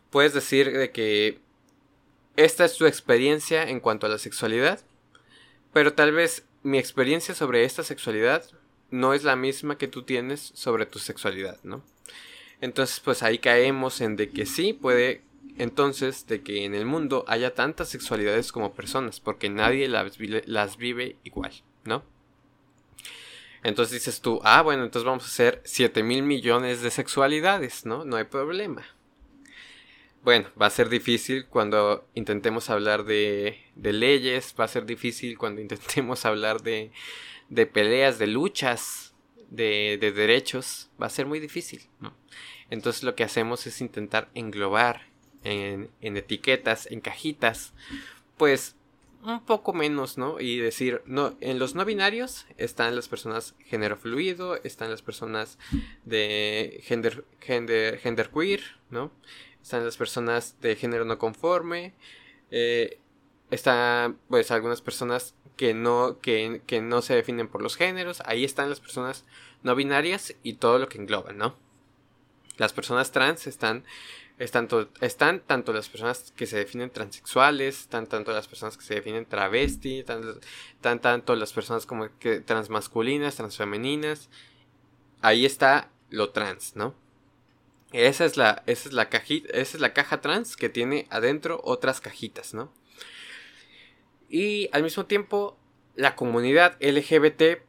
Puedes 0.08 0.32
decir 0.32 0.72
de 0.72 0.90
que 0.90 1.38
esta 2.36 2.64
es 2.64 2.78
tu 2.78 2.86
experiencia 2.86 3.64
en 3.64 3.78
cuanto 3.78 4.06
a 4.06 4.08
la 4.08 4.16
sexualidad, 4.16 4.80
pero 5.74 5.92
tal 5.92 6.12
vez 6.12 6.46
mi 6.62 6.78
experiencia 6.78 7.34
sobre 7.34 7.64
esta 7.64 7.82
sexualidad 7.82 8.42
no 8.90 9.12
es 9.12 9.22
la 9.22 9.36
misma 9.36 9.76
que 9.76 9.86
tú 9.86 10.04
tienes 10.04 10.50
sobre 10.54 10.86
tu 10.86 10.98
sexualidad, 10.98 11.58
¿no? 11.62 11.82
Entonces, 12.62 13.00
pues 13.00 13.24
ahí 13.24 13.38
caemos 13.38 14.00
en 14.00 14.14
de 14.14 14.30
que 14.30 14.46
sí 14.46 14.72
puede, 14.72 15.22
entonces, 15.58 16.28
de 16.28 16.42
que 16.42 16.64
en 16.64 16.76
el 16.76 16.86
mundo 16.86 17.24
haya 17.26 17.54
tantas 17.54 17.88
sexualidades 17.88 18.52
como 18.52 18.72
personas, 18.72 19.18
porque 19.18 19.50
nadie 19.50 19.88
las, 19.88 20.16
las 20.46 20.76
vive 20.76 21.16
igual, 21.24 21.52
¿no? 21.84 22.04
Entonces 23.64 23.94
dices 23.94 24.20
tú, 24.20 24.40
ah, 24.44 24.62
bueno, 24.62 24.84
entonces 24.84 25.04
vamos 25.04 25.24
a 25.24 25.26
hacer 25.26 25.60
7 25.64 26.04
mil 26.04 26.22
millones 26.22 26.82
de 26.82 26.92
sexualidades, 26.92 27.84
¿no? 27.84 28.04
No 28.04 28.14
hay 28.14 28.24
problema. 28.24 28.86
Bueno, 30.22 30.48
va 30.60 30.66
a 30.66 30.70
ser 30.70 30.88
difícil 30.88 31.46
cuando 31.46 32.06
intentemos 32.14 32.70
hablar 32.70 33.04
de, 33.04 33.58
de 33.74 33.92
leyes, 33.92 34.54
va 34.58 34.66
a 34.66 34.68
ser 34.68 34.86
difícil 34.86 35.36
cuando 35.36 35.60
intentemos 35.60 36.24
hablar 36.26 36.62
de, 36.62 36.92
de 37.48 37.66
peleas, 37.66 38.20
de 38.20 38.28
luchas, 38.28 39.14
de, 39.50 39.98
de, 40.00 40.12
derechos, 40.12 40.90
va 41.00 41.06
a 41.06 41.10
ser 41.10 41.26
muy 41.26 41.40
difícil, 41.40 41.82
¿no? 41.98 42.21
Entonces 42.72 43.02
lo 43.02 43.14
que 43.14 43.22
hacemos 43.22 43.66
es 43.66 43.82
intentar 43.82 44.30
englobar 44.34 45.02
en, 45.44 45.90
etiquetas, 46.00 46.86
en 46.90 47.00
cajitas, 47.00 47.74
pues 48.38 48.76
un 49.22 49.44
poco 49.44 49.74
menos, 49.74 50.16
¿no? 50.16 50.40
Y 50.40 50.56
decir, 50.56 51.02
no, 51.04 51.36
en 51.40 51.58
los 51.58 51.74
no 51.74 51.84
binarios 51.84 52.46
están 52.56 52.96
las 52.96 53.08
personas 53.08 53.54
género 53.66 53.96
fluido, 53.96 54.56
están 54.64 54.90
las 54.90 55.02
personas 55.02 55.58
de 56.06 56.80
gender, 56.84 57.24
gender, 57.40 57.98
gender 57.98 58.30
queer, 58.30 58.62
¿no? 58.88 59.12
están 59.62 59.84
las 59.84 59.98
personas 59.98 60.56
de 60.62 60.74
género 60.74 61.04
no 61.04 61.18
conforme, 61.18 61.92
eh, 62.50 62.98
están 63.50 64.18
pues 64.28 64.50
algunas 64.50 64.80
personas 64.80 65.34
que 65.58 65.74
no, 65.74 66.18
que, 66.20 66.62
no 66.82 67.02
se 67.02 67.14
definen 67.14 67.48
por 67.48 67.62
los 67.62 67.76
géneros, 67.76 68.22
ahí 68.24 68.44
están 68.44 68.70
las 68.70 68.80
personas 68.80 69.26
no 69.62 69.76
binarias 69.76 70.34
y 70.42 70.54
todo 70.54 70.78
lo 70.78 70.88
que 70.88 70.98
engloban, 70.98 71.36
¿no? 71.36 71.54
Las 72.56 72.72
personas 72.72 73.12
trans 73.12 73.46
están, 73.46 73.84
están, 74.38 74.68
están 75.00 75.40
tanto 75.40 75.72
las 75.72 75.88
personas 75.88 76.32
que 76.36 76.46
se 76.46 76.56
definen 76.58 76.90
transexuales, 76.90 77.80
están 77.80 78.06
tanto 78.06 78.32
las 78.32 78.48
personas 78.48 78.76
que 78.76 78.84
se 78.84 78.94
definen 78.94 79.26
travesti, 79.26 80.00
están, 80.00 81.00
tanto 81.00 81.34
las 81.36 81.52
personas 81.52 81.86
como 81.86 82.08
que 82.18 82.40
transmasculinas, 82.40 83.36
transfemeninas, 83.36 84.28
ahí 85.20 85.46
está 85.46 85.90
lo 86.10 86.30
trans, 86.30 86.76
¿no? 86.76 86.94
Esa 87.92 88.24
es 88.24 88.36
la, 88.36 88.62
esa 88.66 88.88
es 88.88 88.94
la 88.94 89.08
cajita, 89.08 89.48
esa 89.52 89.76
es 89.76 89.80
la 89.80 89.92
caja 89.92 90.20
trans 90.20 90.56
que 90.56 90.68
tiene 90.68 91.06
adentro 91.10 91.60
otras 91.62 92.00
cajitas, 92.00 92.54
¿no? 92.54 92.72
Y 94.28 94.70
al 94.72 94.82
mismo 94.82 95.04
tiempo, 95.04 95.58
la 95.94 96.16
comunidad 96.16 96.76
LGBT 96.80 97.60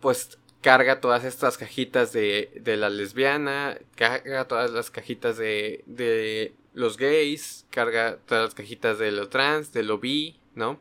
pues 0.00 0.38
carga 0.62 1.00
todas 1.00 1.24
estas 1.24 1.58
cajitas 1.58 2.12
de, 2.12 2.50
de 2.60 2.76
la 2.76 2.90
lesbiana, 2.90 3.78
carga 3.94 4.46
todas 4.46 4.70
las 4.70 4.90
cajitas 4.90 5.36
de, 5.36 5.84
de 5.86 6.52
los 6.74 6.96
gays, 6.96 7.66
carga 7.70 8.18
todas 8.26 8.44
las 8.44 8.54
cajitas 8.54 8.98
de 8.98 9.12
lo 9.12 9.28
trans, 9.28 9.72
de 9.72 9.82
lo 9.82 9.98
bi, 9.98 10.38
¿no? 10.54 10.80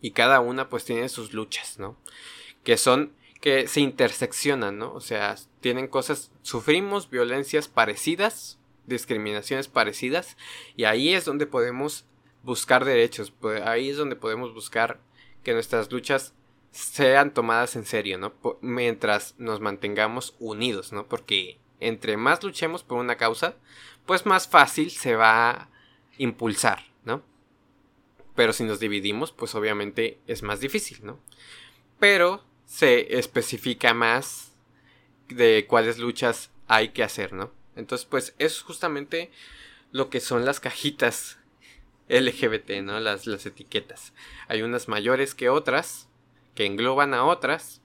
Y 0.00 0.12
cada 0.12 0.40
una 0.40 0.68
pues 0.68 0.84
tiene 0.84 1.08
sus 1.08 1.32
luchas, 1.32 1.78
¿no? 1.78 1.96
Que 2.64 2.76
son 2.76 3.12
que 3.40 3.68
se 3.68 3.80
interseccionan, 3.80 4.78
¿no? 4.78 4.92
O 4.92 5.00
sea, 5.00 5.36
tienen 5.60 5.86
cosas, 5.86 6.32
sufrimos 6.42 7.08
violencias 7.08 7.68
parecidas, 7.68 8.58
discriminaciones 8.86 9.68
parecidas, 9.68 10.36
y 10.76 10.84
ahí 10.84 11.14
es 11.14 11.24
donde 11.24 11.46
podemos 11.46 12.04
buscar 12.42 12.84
derechos, 12.84 13.30
pues, 13.30 13.62
ahí 13.62 13.90
es 13.90 13.96
donde 13.96 14.16
podemos 14.16 14.54
buscar 14.54 14.98
que 15.44 15.52
nuestras 15.52 15.92
luchas 15.92 16.34
sean 16.78 17.34
tomadas 17.34 17.74
en 17.74 17.84
serio, 17.84 18.18
¿no? 18.18 18.32
Mientras 18.60 19.34
nos 19.38 19.60
mantengamos 19.60 20.36
unidos, 20.38 20.92
¿no? 20.92 21.06
Porque 21.06 21.58
entre 21.80 22.16
más 22.16 22.42
luchemos 22.44 22.84
por 22.84 22.98
una 22.98 23.16
causa, 23.16 23.56
pues 24.06 24.26
más 24.26 24.46
fácil 24.46 24.92
se 24.92 25.16
va 25.16 25.50
a 25.50 25.68
impulsar, 26.18 26.84
¿no? 27.04 27.22
Pero 28.36 28.52
si 28.52 28.62
nos 28.62 28.78
dividimos, 28.78 29.32
pues 29.32 29.56
obviamente 29.56 30.20
es 30.28 30.44
más 30.44 30.60
difícil, 30.60 31.00
¿no? 31.02 31.18
Pero 31.98 32.44
se 32.64 33.18
especifica 33.18 33.92
más 33.92 34.52
de 35.28 35.66
cuáles 35.68 35.98
luchas 35.98 36.52
hay 36.68 36.90
que 36.90 37.02
hacer, 37.02 37.32
¿no? 37.32 37.50
Entonces, 37.74 38.06
pues 38.06 38.34
es 38.38 38.62
justamente 38.62 39.32
lo 39.90 40.10
que 40.10 40.20
son 40.20 40.44
las 40.44 40.60
cajitas 40.60 41.38
LGBT, 42.08 42.82
¿no? 42.82 43.00
Las, 43.00 43.26
las 43.26 43.46
etiquetas. 43.46 44.12
Hay 44.46 44.62
unas 44.62 44.86
mayores 44.86 45.34
que 45.34 45.48
otras, 45.48 46.08
que 46.58 46.66
engloban 46.66 47.14
a 47.14 47.24
otras, 47.24 47.82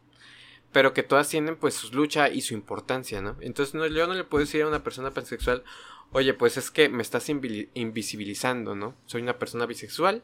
pero 0.72 0.96
que 0.96 1.04
todas 1.04 1.30
tienen 1.30 1.58
pues 1.58 1.76
su 1.76 1.94
lucha 1.94 2.30
y 2.30 2.42
su 2.42 2.56
importancia, 2.56 3.22
¿no? 3.22 3.38
Entonces 3.40 3.76
no, 3.76 3.86
yo 3.86 4.08
no 4.08 4.16
le 4.16 4.24
puedo 4.24 4.44
decir 4.44 4.64
a 4.64 4.68
una 4.68 4.84
persona 4.84 5.12
pansexual, 5.12 5.64
oye, 6.12 6.34
pues 6.34 6.58
es 6.58 6.72
que 6.72 6.90
me 6.90 7.04
estás 7.04 7.30
invisibilizando, 7.30 8.74
¿no? 8.74 8.96
Soy 9.06 9.22
una 9.22 9.38
persona 9.38 9.68
bisexual 9.68 10.24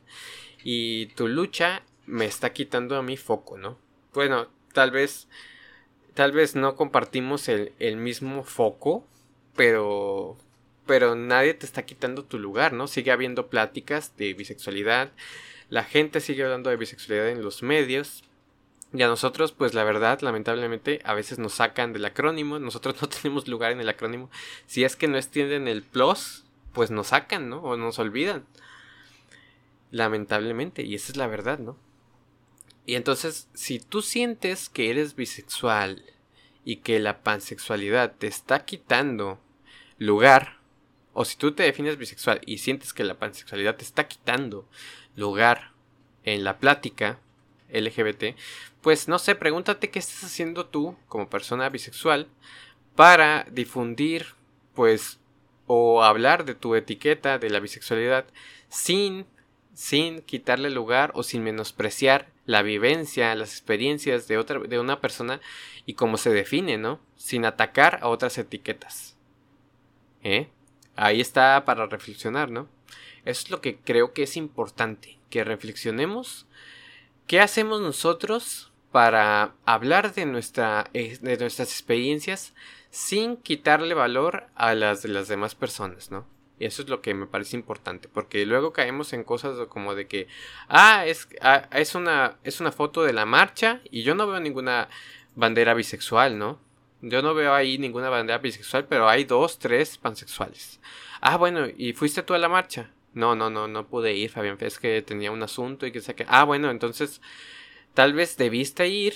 y 0.63 1.05
tu 1.13 1.27
lucha 1.27 1.83
me 2.07 2.25
está 2.25 2.51
quitando 2.51 2.95
a 2.95 3.03
mi 3.03 3.17
foco, 3.17 3.59
¿no? 3.59 3.77
Bueno, 4.15 4.47
tal 4.73 4.89
vez, 4.89 5.27
tal 6.15 6.31
vez 6.31 6.55
no 6.55 6.75
compartimos 6.75 7.49
el, 7.49 7.73
el 7.77 7.97
mismo 7.97 8.43
foco, 8.43 9.05
pero 9.55 10.38
pero 10.88 11.13
nadie 11.13 11.53
te 11.53 11.67
está 11.67 11.85
quitando 11.85 12.25
tu 12.25 12.39
lugar, 12.39 12.73
¿no? 12.73 12.88
Sigue 12.88 13.12
habiendo 13.12 13.47
pláticas 13.47 14.17
de 14.17 14.33
bisexualidad, 14.33 15.12
la 15.69 15.83
gente 15.83 16.19
sigue 16.19 16.43
hablando 16.43 16.71
de 16.71 16.77
bisexualidad 16.77 17.29
en 17.29 17.43
los 17.43 17.62
medios, 17.62 18.23
y 18.91 19.04
a 19.04 19.08
nosotros, 19.08 19.52
pues 19.52 19.73
la 19.73 19.84
verdad, 19.84 20.19
lamentablemente, 20.21 20.99
a 21.04 21.13
veces 21.13 21.38
nos 21.38 21.54
sacan 21.54 21.93
del 21.93 22.06
acrónimo, 22.06 22.58
nosotros 22.58 22.95
no 23.02 23.10
tenemos 23.10 23.47
lugar 23.47 23.71
en 23.71 23.82
el 23.82 23.89
acrónimo, 23.89 24.30
si 24.65 24.84
es 24.84 24.95
que 24.95 25.08
no 25.08 25.17
extienden 25.17 25.67
el 25.67 25.84
plus, 25.84 26.45
pues 26.73 26.91
nos 26.91 27.08
sacan, 27.08 27.49
¿no? 27.49 27.62
O 27.62 27.78
nos 27.78 27.99
olvidan. 27.99 28.45
Lamentablemente, 29.91 30.84
y 30.84 30.95
esa 30.95 31.12
es 31.12 31.17
la 31.17 31.28
verdad, 31.28 31.60
¿no? 31.60 31.78
Y 32.86 32.95
entonces, 32.95 33.47
si 33.54 33.80
tú 33.80 34.02
sientes 34.02 34.69
que 34.69 34.89
eres 34.89 35.15
bisexual 35.15 36.04
y 36.65 36.78
que 36.78 36.99
la 36.99 37.21
pansexualidad 37.21 38.15
te 38.17 38.28
está 38.28 38.65
quitando 38.65 39.39
lugar 39.97 40.58
o 41.13 41.25
si 41.25 41.36
tú 41.36 41.52
te 41.52 41.63
defines 41.63 41.97
bisexual 41.97 42.41
y 42.45 42.60
sientes 42.60 42.93
que 42.93 43.04
la 43.04 43.19
pansexualidad 43.19 43.75
te 43.75 43.84
está 43.84 44.08
quitando 44.08 44.67
lugar 45.15 45.71
en 46.23 46.43
la 46.43 46.58
plática 46.60 47.19
LGBT, 47.71 48.36
pues 48.82 49.08
no 49.08 49.19
sé, 49.19 49.36
pregúntate 49.36 49.89
qué 49.89 49.99
estás 49.99 50.23
haciendo 50.23 50.65
tú 50.65 50.95
como 51.08 51.29
persona 51.29 51.69
bisexual 51.69 52.27
para 52.95 53.45
difundir, 53.51 54.27
pues, 54.73 55.19
o 55.67 56.03
hablar 56.03 56.45
de 56.45 56.55
tu 56.55 56.75
etiqueta 56.75 57.38
de 57.38 57.49
la 57.49 57.60
bisexualidad 57.60 58.25
sin, 58.69 59.25
sin 59.73 60.21
quitarle 60.21 60.69
lugar 60.69 61.12
o 61.13 61.23
sin 61.23 61.43
menospreciar 61.43 62.29
la 62.45 62.62
vivencia, 62.63 63.36
las 63.36 63.51
experiencias 63.51 64.27
de 64.27 64.38
otra, 64.38 64.60
de 64.60 64.79
una 64.79 64.99
persona 64.99 65.39
y 65.86 65.93
cómo 65.93 66.17
se 66.17 66.32
define, 66.32 66.77
¿no? 66.77 66.99
Sin 67.15 67.45
atacar 67.45 67.99
a 68.01 68.08
otras 68.08 68.38
etiquetas. 68.38 69.15
¿Eh? 70.23 70.49
ahí 70.99 71.21
está 71.21 71.63
para 71.65 71.86
reflexionar, 71.86 72.51
¿no? 72.51 72.67
Eso 73.25 73.43
es 73.45 73.49
lo 73.51 73.62
que 73.62 73.77
creo 73.77 74.13
que 74.13 74.23
es 74.23 74.36
importante, 74.36 75.17
que 75.29 75.43
reflexionemos 75.43 76.45
qué 77.30 77.39
hacemos 77.39 77.80
nosotros 77.80 78.72
para 78.92 79.54
hablar 79.63 80.13
eh, 80.15 81.18
de 81.22 81.38
nuestras 81.38 81.72
experiencias 81.72 82.56
sin 82.89 83.38
quitarle 83.38 83.94
valor 83.94 84.48
a 84.56 84.74
las 84.74 85.04
de 85.04 85.10
las 85.10 85.28
demás 85.28 85.54
personas, 85.54 86.10
¿no? 86.10 86.26
Y 86.58 86.65
eso 86.65 86.82
es 86.82 86.89
lo 86.89 87.04
que 87.04 87.13
me 87.13 87.28
parece 87.28 87.56
importante, 87.56 88.10
porque 88.10 88.48
luego 88.48 88.74
caemos 88.74 89.13
en 89.13 89.24
cosas 89.24 89.56
como 89.68 89.94
de 89.94 90.08
que, 90.08 90.28
ah, 90.70 91.06
es, 91.06 91.30
ah, 91.42 91.70
es, 91.72 91.94
una, 91.94 92.38
es 92.44 92.62
una 92.62 92.72
foto 92.72 93.04
de 93.04 93.13
la 93.13 93.28
marcha 93.28 93.80
y 93.92 94.02
yo 94.02 94.15
no 94.15 94.26
veo 94.26 94.39
ninguna 94.39 94.89
bandera 95.36 95.76
bisexual, 95.76 96.39
¿no? 96.39 96.60
Yo 97.02 97.22
no 97.22 97.36
veo 97.36 97.54
ahí 97.54 97.78
ninguna 97.78 98.10
bandera 98.10 98.39
bisexual, 98.39 98.88
pero 98.88 99.08
hay 99.08 99.26
dos, 99.26 99.60
tres 99.60 100.00
pansexuales. 100.00 100.80
Ah, 101.22 101.38
bueno, 101.38 101.68
¿y 101.78 101.94
fuiste 101.94 102.24
tú 102.24 102.34
a 102.34 102.39
la 102.39 102.50
marcha? 102.50 102.89
No, 103.13 103.36
no, 103.36 103.50
no, 103.50 103.67
no 103.67 103.88
pude 103.88 104.13
ir, 104.13 104.30
Fabián. 104.30 104.58
Es 104.60 104.80
que 104.80 105.02
tenía 105.02 105.32
un 105.32 105.43
asunto 105.43 105.86
y 105.86 105.91
que 105.91 106.02
sé 106.02 106.15
que. 106.15 106.26
Ah, 106.28 106.43
bueno, 106.43 106.69
entonces 106.72 107.22
tal 107.93 108.13
vez 108.13 108.38
debiste 108.38 108.88
ir 108.88 109.13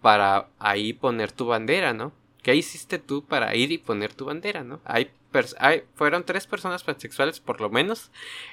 para 0.00 0.48
ahí 0.58 0.92
poner 0.92 1.32
tu 1.32 1.46
bandera, 1.46 1.92
¿no? 1.94 2.12
¿Qué 2.42 2.54
hiciste 2.54 2.98
tú 2.98 3.24
para 3.24 3.54
ir 3.56 3.72
y 3.72 3.78
poner 3.78 4.12
tu 4.12 4.26
bandera, 4.26 4.62
no? 4.64 4.80
Hay, 4.84 5.10
hay 5.58 5.82
fueron 5.94 6.24
tres 6.24 6.46
personas 6.46 6.84
pansexuales, 6.84 7.40
por 7.40 7.60
lo 7.60 7.70
menos. 7.70 8.10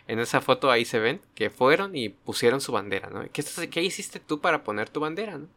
En 0.07 0.19
esa 0.19 0.41
foto 0.41 0.71
ahí 0.71 0.85
se 0.85 0.99
ven 0.99 1.21
que 1.35 1.49
fueron 1.49 1.95
y 1.95 2.09
pusieron 2.09 2.61
su 2.61 2.71
bandera, 2.71 3.09
¿no? 3.09 3.23
¿Qué, 3.33 3.43
qué 3.69 3.83
hiciste 3.83 4.19
tú 4.19 4.39
para 4.39 4.63
poner 4.63 4.89
tu 4.89 5.01
bandera, 5.01 5.37
no? 5.37 5.47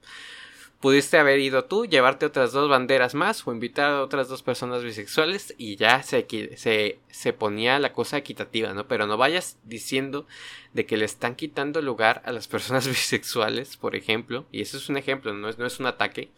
Pudiste 0.85 1.17
haber 1.17 1.39
ido 1.39 1.65
tú, 1.65 1.87
llevarte 1.87 2.27
otras 2.27 2.53
dos 2.53 2.69
banderas 2.69 3.15
más 3.15 3.47
o 3.47 3.53
invitar 3.55 3.91
a 3.91 4.03
otras 4.03 4.29
dos 4.29 4.43
personas 4.43 4.85
bisexuales 4.85 5.55
y 5.57 5.77
ya 5.77 6.03
se, 6.03 6.27
se, 6.59 6.99
se 7.09 7.33
ponía 7.33 7.79
la 7.79 7.95
cosa 7.95 8.19
equitativa, 8.19 8.75
¿no? 8.75 8.87
Pero 8.87 9.07
no 9.07 9.17
vayas 9.17 9.57
diciendo 9.65 10.27
de 10.75 10.85
que 10.85 10.99
le 10.99 11.07
están 11.07 11.37
quitando 11.37 11.81
lugar 11.81 12.21
a 12.27 12.33
las 12.33 12.49
personas 12.49 12.87
bisexuales, 12.87 13.79
por 13.79 13.97
ejemplo, 13.97 14.45
y 14.53 14.61
eso 14.61 14.77
es 14.77 14.91
un 14.91 14.99
ejemplo, 14.99 15.33
no 15.33 15.49
es, 15.49 15.57
no 15.57 15.65
es 15.65 15.81
un 15.81 15.87
ataque. 15.87 16.29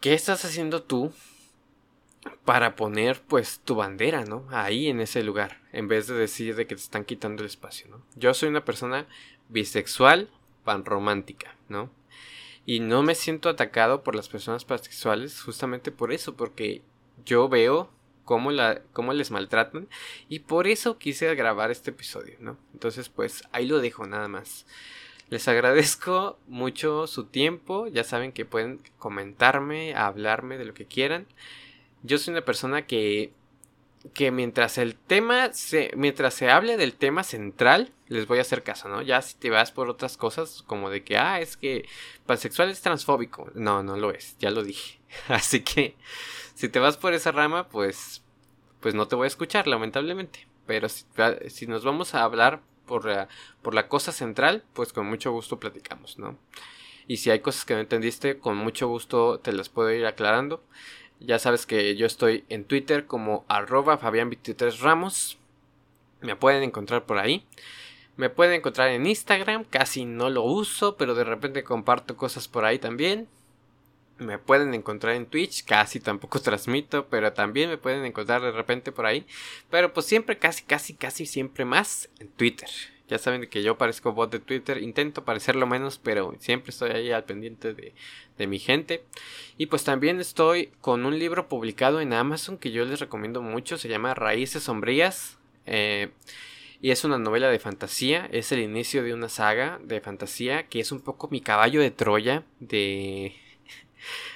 ¿Qué 0.00 0.14
estás 0.14 0.46
haciendo 0.46 0.82
tú 0.82 1.12
para 2.46 2.74
poner 2.74 3.20
pues 3.20 3.60
tu 3.66 3.74
bandera, 3.74 4.24
¿no? 4.24 4.46
Ahí 4.48 4.88
en 4.88 5.02
ese 5.02 5.22
lugar, 5.22 5.60
en 5.74 5.88
vez 5.88 6.06
de 6.06 6.14
decir 6.14 6.56
de 6.56 6.66
que 6.66 6.74
te 6.74 6.80
están 6.80 7.04
quitando 7.04 7.42
el 7.42 7.50
espacio, 7.50 7.86
¿no? 7.90 8.02
Yo 8.16 8.32
soy 8.32 8.48
una 8.48 8.64
persona 8.64 9.06
bisexual, 9.50 10.30
panromántica, 10.64 11.54
¿no? 11.68 11.97
Y 12.68 12.80
no 12.80 13.02
me 13.02 13.14
siento 13.14 13.48
atacado 13.48 14.04
por 14.04 14.14
las 14.14 14.28
personas 14.28 14.66
pansexuales 14.66 15.40
justamente 15.40 15.90
por 15.90 16.12
eso, 16.12 16.36
porque 16.36 16.82
yo 17.24 17.48
veo 17.48 17.90
cómo, 18.26 18.50
la, 18.50 18.82
cómo 18.92 19.14
les 19.14 19.30
maltratan 19.30 19.88
y 20.28 20.40
por 20.40 20.66
eso 20.66 20.98
quise 20.98 21.34
grabar 21.34 21.70
este 21.70 21.92
episodio, 21.92 22.36
¿no? 22.40 22.58
Entonces 22.74 23.08
pues 23.08 23.42
ahí 23.52 23.66
lo 23.66 23.80
dejo 23.80 24.06
nada 24.06 24.28
más. 24.28 24.66
Les 25.30 25.48
agradezco 25.48 26.38
mucho 26.46 27.06
su 27.06 27.24
tiempo, 27.24 27.86
ya 27.86 28.04
saben 28.04 28.32
que 28.32 28.44
pueden 28.44 28.82
comentarme, 28.98 29.94
hablarme 29.94 30.58
de 30.58 30.66
lo 30.66 30.74
que 30.74 30.84
quieran. 30.84 31.26
Yo 32.02 32.18
soy 32.18 32.32
una 32.32 32.44
persona 32.44 32.84
que 32.84 33.32
que 34.14 34.30
mientras 34.30 34.78
el 34.78 34.96
tema 34.96 35.52
se 35.52 35.90
mientras 35.96 36.34
se 36.34 36.50
hable 36.50 36.76
del 36.76 36.94
tema 36.94 37.22
central 37.24 37.92
les 38.08 38.26
voy 38.26 38.38
a 38.38 38.42
hacer 38.42 38.62
caso, 38.62 38.88
¿no? 38.88 39.02
Ya 39.02 39.20
si 39.22 39.36
te 39.36 39.50
vas 39.50 39.70
por 39.70 39.88
otras 39.88 40.16
cosas 40.16 40.62
como 40.66 40.90
de 40.90 41.04
que 41.04 41.18
ah, 41.18 41.40
es 41.40 41.56
que 41.56 41.86
pansexual 42.26 42.70
es 42.70 42.80
transfóbico. 42.80 43.50
No, 43.54 43.82
no 43.82 43.96
lo 43.96 44.10
es, 44.10 44.36
ya 44.38 44.50
lo 44.50 44.62
dije. 44.62 45.00
Así 45.28 45.60
que 45.62 45.96
si 46.54 46.68
te 46.68 46.78
vas 46.78 46.96
por 46.96 47.12
esa 47.12 47.32
rama, 47.32 47.68
pues 47.68 48.24
pues 48.80 48.94
no 48.94 49.08
te 49.08 49.16
voy 49.16 49.24
a 49.24 49.28
escuchar 49.28 49.66
lamentablemente. 49.66 50.46
Pero 50.66 50.88
si, 50.88 51.04
si 51.48 51.66
nos 51.66 51.84
vamos 51.84 52.14
a 52.14 52.22
hablar 52.22 52.60
por 52.86 53.04
la, 53.04 53.28
por 53.62 53.74
la 53.74 53.88
cosa 53.88 54.12
central, 54.12 54.64
pues 54.72 54.92
con 54.92 55.06
mucho 55.06 55.32
gusto 55.32 55.60
platicamos, 55.60 56.18
¿no? 56.18 56.38
Y 57.06 57.18
si 57.18 57.30
hay 57.30 57.40
cosas 57.40 57.64
que 57.64 57.74
no 57.74 57.80
entendiste, 57.80 58.38
con 58.38 58.56
mucho 58.56 58.88
gusto 58.88 59.40
te 59.40 59.52
las 59.52 59.68
puedo 59.68 59.90
ir 59.92 60.06
aclarando. 60.06 60.62
Ya 61.20 61.38
sabes 61.38 61.66
que 61.66 61.96
yo 61.96 62.06
estoy 62.06 62.44
en 62.48 62.64
Twitter 62.64 63.06
como 63.06 63.44
arroba 63.48 63.98
Fabián23 63.98 64.78
Ramos. 64.80 65.38
Me 66.20 66.36
pueden 66.36 66.62
encontrar 66.62 67.06
por 67.06 67.18
ahí. 67.18 67.44
Me 68.16 68.30
pueden 68.30 68.54
encontrar 68.54 68.88
en 68.88 69.06
Instagram, 69.06 69.64
casi 69.64 70.04
no 70.04 70.28
lo 70.30 70.42
uso, 70.42 70.96
pero 70.96 71.14
de 71.14 71.24
repente 71.24 71.62
comparto 71.62 72.16
cosas 72.16 72.48
por 72.48 72.64
ahí 72.64 72.78
también. 72.78 73.28
Me 74.18 74.38
pueden 74.38 74.74
encontrar 74.74 75.14
en 75.14 75.26
Twitch, 75.26 75.64
casi 75.64 76.00
tampoco 76.00 76.40
transmito, 76.42 77.06
pero 77.06 77.32
también 77.32 77.70
me 77.70 77.78
pueden 77.78 78.04
encontrar 78.04 78.42
de 78.42 78.50
repente 78.50 78.90
por 78.90 79.06
ahí. 79.06 79.26
Pero 79.70 79.92
pues 79.92 80.06
siempre, 80.06 80.38
casi, 80.38 80.64
casi, 80.64 80.94
casi 80.94 81.26
siempre 81.26 81.64
más 81.64 82.08
en 82.18 82.28
Twitter. 82.28 82.68
Ya 83.08 83.18
saben 83.18 83.48
que 83.48 83.62
yo 83.62 83.78
parezco 83.78 84.12
bot 84.12 84.30
de 84.30 84.38
Twitter, 84.40 84.82
intento 84.82 85.24
parecerlo 85.24 85.66
menos, 85.66 85.98
pero 85.98 86.34
siempre 86.40 86.70
estoy 86.70 86.90
ahí 86.90 87.10
al 87.10 87.24
pendiente 87.24 87.74
de, 87.74 87.94
de 88.36 88.46
mi 88.46 88.58
gente. 88.58 89.04
Y 89.56 89.66
pues 89.66 89.84
también 89.84 90.20
estoy 90.20 90.70
con 90.80 91.06
un 91.06 91.18
libro 91.18 91.48
publicado 91.48 92.00
en 92.00 92.12
Amazon 92.12 92.58
que 92.58 92.70
yo 92.70 92.84
les 92.84 93.00
recomiendo 93.00 93.42
mucho, 93.42 93.78
se 93.78 93.88
llama 93.88 94.14
Raíces 94.14 94.64
Sombrías. 94.64 95.38
Eh, 95.66 96.10
Y 96.80 96.90
es 96.92 97.04
una 97.04 97.18
novela 97.18 97.48
de 97.50 97.58
fantasía, 97.58 98.28
es 98.32 98.52
el 98.52 98.60
inicio 98.60 99.02
de 99.02 99.14
una 99.14 99.28
saga 99.28 99.80
de 99.84 100.00
fantasía 100.00 100.64
que 100.68 100.80
es 100.80 100.92
un 100.92 101.00
poco 101.00 101.28
mi 101.30 101.40
caballo 101.40 101.80
de 101.80 101.90
Troya 101.90 102.44
de, 102.60 103.34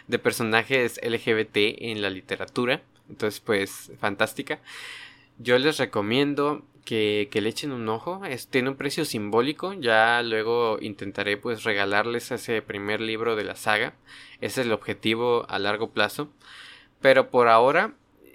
de 0.09 0.19
personajes 0.19 1.01
LGBT 1.03 1.57
en 1.57 2.03
la 2.03 2.11
literatura. 2.11 2.83
Entonces, 3.09 3.41
pues, 3.41 3.93
fantástica. 4.01 4.61
Yo 5.43 5.59
les 5.59 5.79
recomiendo 5.79 6.63
que, 6.85 7.29
le 7.33 7.49
echen 7.49 7.73
un 7.73 7.89
ojo. 7.89 8.21
Tiene 8.51 8.71
un 8.71 8.77
precio 8.77 9.05
simbólico. 9.05 9.73
Ya 9.73 10.23
luego 10.23 10.79
intentaré 10.81 11.37
pues 11.37 11.65
regalarles 11.65 12.31
ese 12.31 12.63
primer 12.63 13.01
libro 13.01 13.35
de 13.35 13.45
la 13.45 13.57
saga. 13.57 13.95
Ese 14.41 14.61
es 14.61 14.67
el 14.67 14.73
objetivo 14.73 15.45
a 15.49 15.59
largo 15.59 15.91
plazo. 15.91 16.29
Pero 17.01 17.31
por 17.31 17.49
ahora 17.49 17.95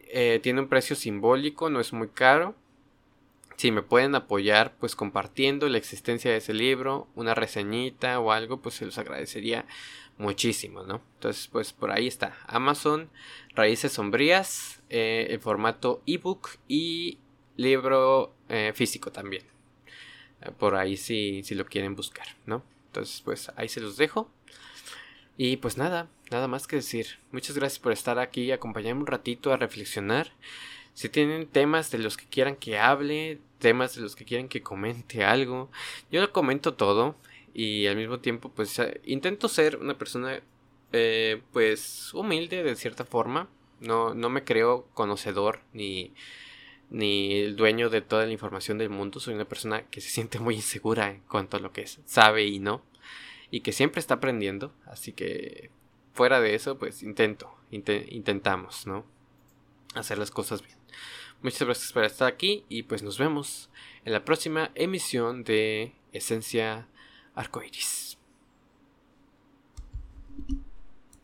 eh, 0.10 0.40
tiene 0.44 0.60
un 0.62 0.68
precio 0.68 0.96
simbólico, 0.98 1.70
no 1.70 1.80
es 1.80 1.94
muy 1.94 2.10
caro. 2.10 2.56
Si 3.56 3.72
me 3.72 3.82
pueden 3.82 4.14
apoyar 4.14 4.76
pues 4.78 4.96
compartiendo 4.96 5.70
la 5.70 5.78
existencia 5.78 6.30
de 6.30 6.38
ese 6.38 6.54
libro, 6.54 7.08
una 7.16 7.36
reseñita 7.36 8.20
o 8.20 8.32
algo, 8.32 8.62
pues 8.62 8.76
se 8.76 8.86
los 8.86 8.98
agradecería 8.98 9.66
muchísimo, 10.18 10.84
¿no? 10.84 11.02
Entonces 11.16 11.48
pues 11.48 11.74
por 11.74 11.92
ahí 11.92 12.08
está. 12.08 12.38
Amazon, 12.48 13.10
Raíces 13.56 13.94
Sombrías, 13.94 14.82
eh, 14.90 15.28
en 15.30 15.42
formato 15.42 16.02
ebook 16.06 16.50
y 16.68 17.20
libro 17.58 18.34
eh, 18.50 18.72
físico 18.76 19.12
también. 19.12 19.44
Eh, 20.42 20.52
por 20.58 20.76
ahí 20.76 20.98
si, 20.98 21.44
si 21.44 21.56
lo 21.56 21.66
quieren 21.66 21.96
buscar, 21.96 22.28
¿no? 22.46 22.64
Entonces, 22.88 23.22
pues 23.24 23.52
ahí 23.56 23.70
se 23.70 23.82
los 23.82 23.98
dejo. 23.98 24.32
Y 25.38 25.58
pues 25.58 25.78
nada, 25.78 26.10
nada 26.32 26.48
más 26.48 26.68
que 26.68 26.78
decir. 26.78 27.20
Muchas 27.32 27.56
gracias 27.56 27.80
por 27.80 27.92
estar 27.92 28.18
aquí 28.18 28.52
acompañarme 28.52 29.02
un 29.02 29.08
ratito 29.08 29.54
a 29.54 29.58
reflexionar. 29.58 30.32
Si 30.94 31.10
tienen 31.10 31.48
temas 31.48 31.92
de 31.92 32.00
los 32.00 32.18
que 32.18 32.26
quieran 32.26 32.56
que 32.56 32.80
hable, 32.80 33.40
temas 33.60 33.96
de 33.96 34.02
los 34.02 34.16
que 34.16 34.26
quieran 34.26 34.48
que 34.48 34.64
comente 34.64 35.24
algo, 35.24 35.70
yo 36.12 36.22
lo 36.22 36.32
comento 36.32 36.74
todo 36.74 37.16
y 37.58 37.88
al 37.88 37.96
mismo 37.96 38.20
tiempo 38.20 38.52
pues 38.56 38.78
eh, 38.78 39.02
intento 39.04 39.50
ser 39.50 39.78
una 39.78 39.98
persona 39.98 40.42
pues 41.52 42.14
humilde 42.14 42.64
de 42.64 42.76
cierta 42.76 43.04
forma. 43.04 43.50
No, 43.82 44.14
no 44.14 44.30
me 44.30 44.44
creo 44.44 44.88
conocedor 44.94 45.60
ni 45.74 46.14
ni 46.90 47.34
el 47.34 47.56
dueño 47.56 47.90
de 47.90 48.02
toda 48.02 48.26
la 48.26 48.32
información 48.32 48.78
del 48.78 48.90
mundo. 48.90 49.20
Soy 49.20 49.34
una 49.34 49.50
persona 49.50 49.84
que 49.88 50.02
se 50.02 50.10
siente 50.10 50.40
muy 50.40 50.56
insegura 50.56 51.10
en 51.10 51.22
cuanto 51.22 51.58
a 51.58 51.60
lo 51.60 51.74
que 51.74 51.82
es, 51.82 52.00
sabe 52.06 52.46
y 52.46 52.60
no. 52.60 52.84
Y 53.50 53.62
que 53.62 53.72
siempre 53.72 54.00
está 54.00 54.16
aprendiendo. 54.16 54.74
Así 54.86 55.12
que 55.12 55.72
fuera 56.14 56.40
de 56.40 56.56
eso, 56.56 56.78
pues 56.78 57.02
intento, 57.02 57.54
intentamos, 57.72 58.86
¿no? 58.86 59.04
Hacer 59.96 60.20
las 60.20 60.32
cosas 60.32 60.62
bien. 60.62 60.78
Muchas 61.42 61.64
gracias 61.64 61.92
por 61.92 62.04
estar 62.04 62.28
aquí 62.28 62.66
y 62.70 62.84
pues 62.84 63.04
nos 63.04 63.18
vemos 63.18 63.70
en 64.06 64.14
la 64.14 64.24
próxima 64.24 64.72
emisión 64.76 65.44
de 65.44 65.94
Esencia 66.14 66.88
Arcoiris. 67.38 68.07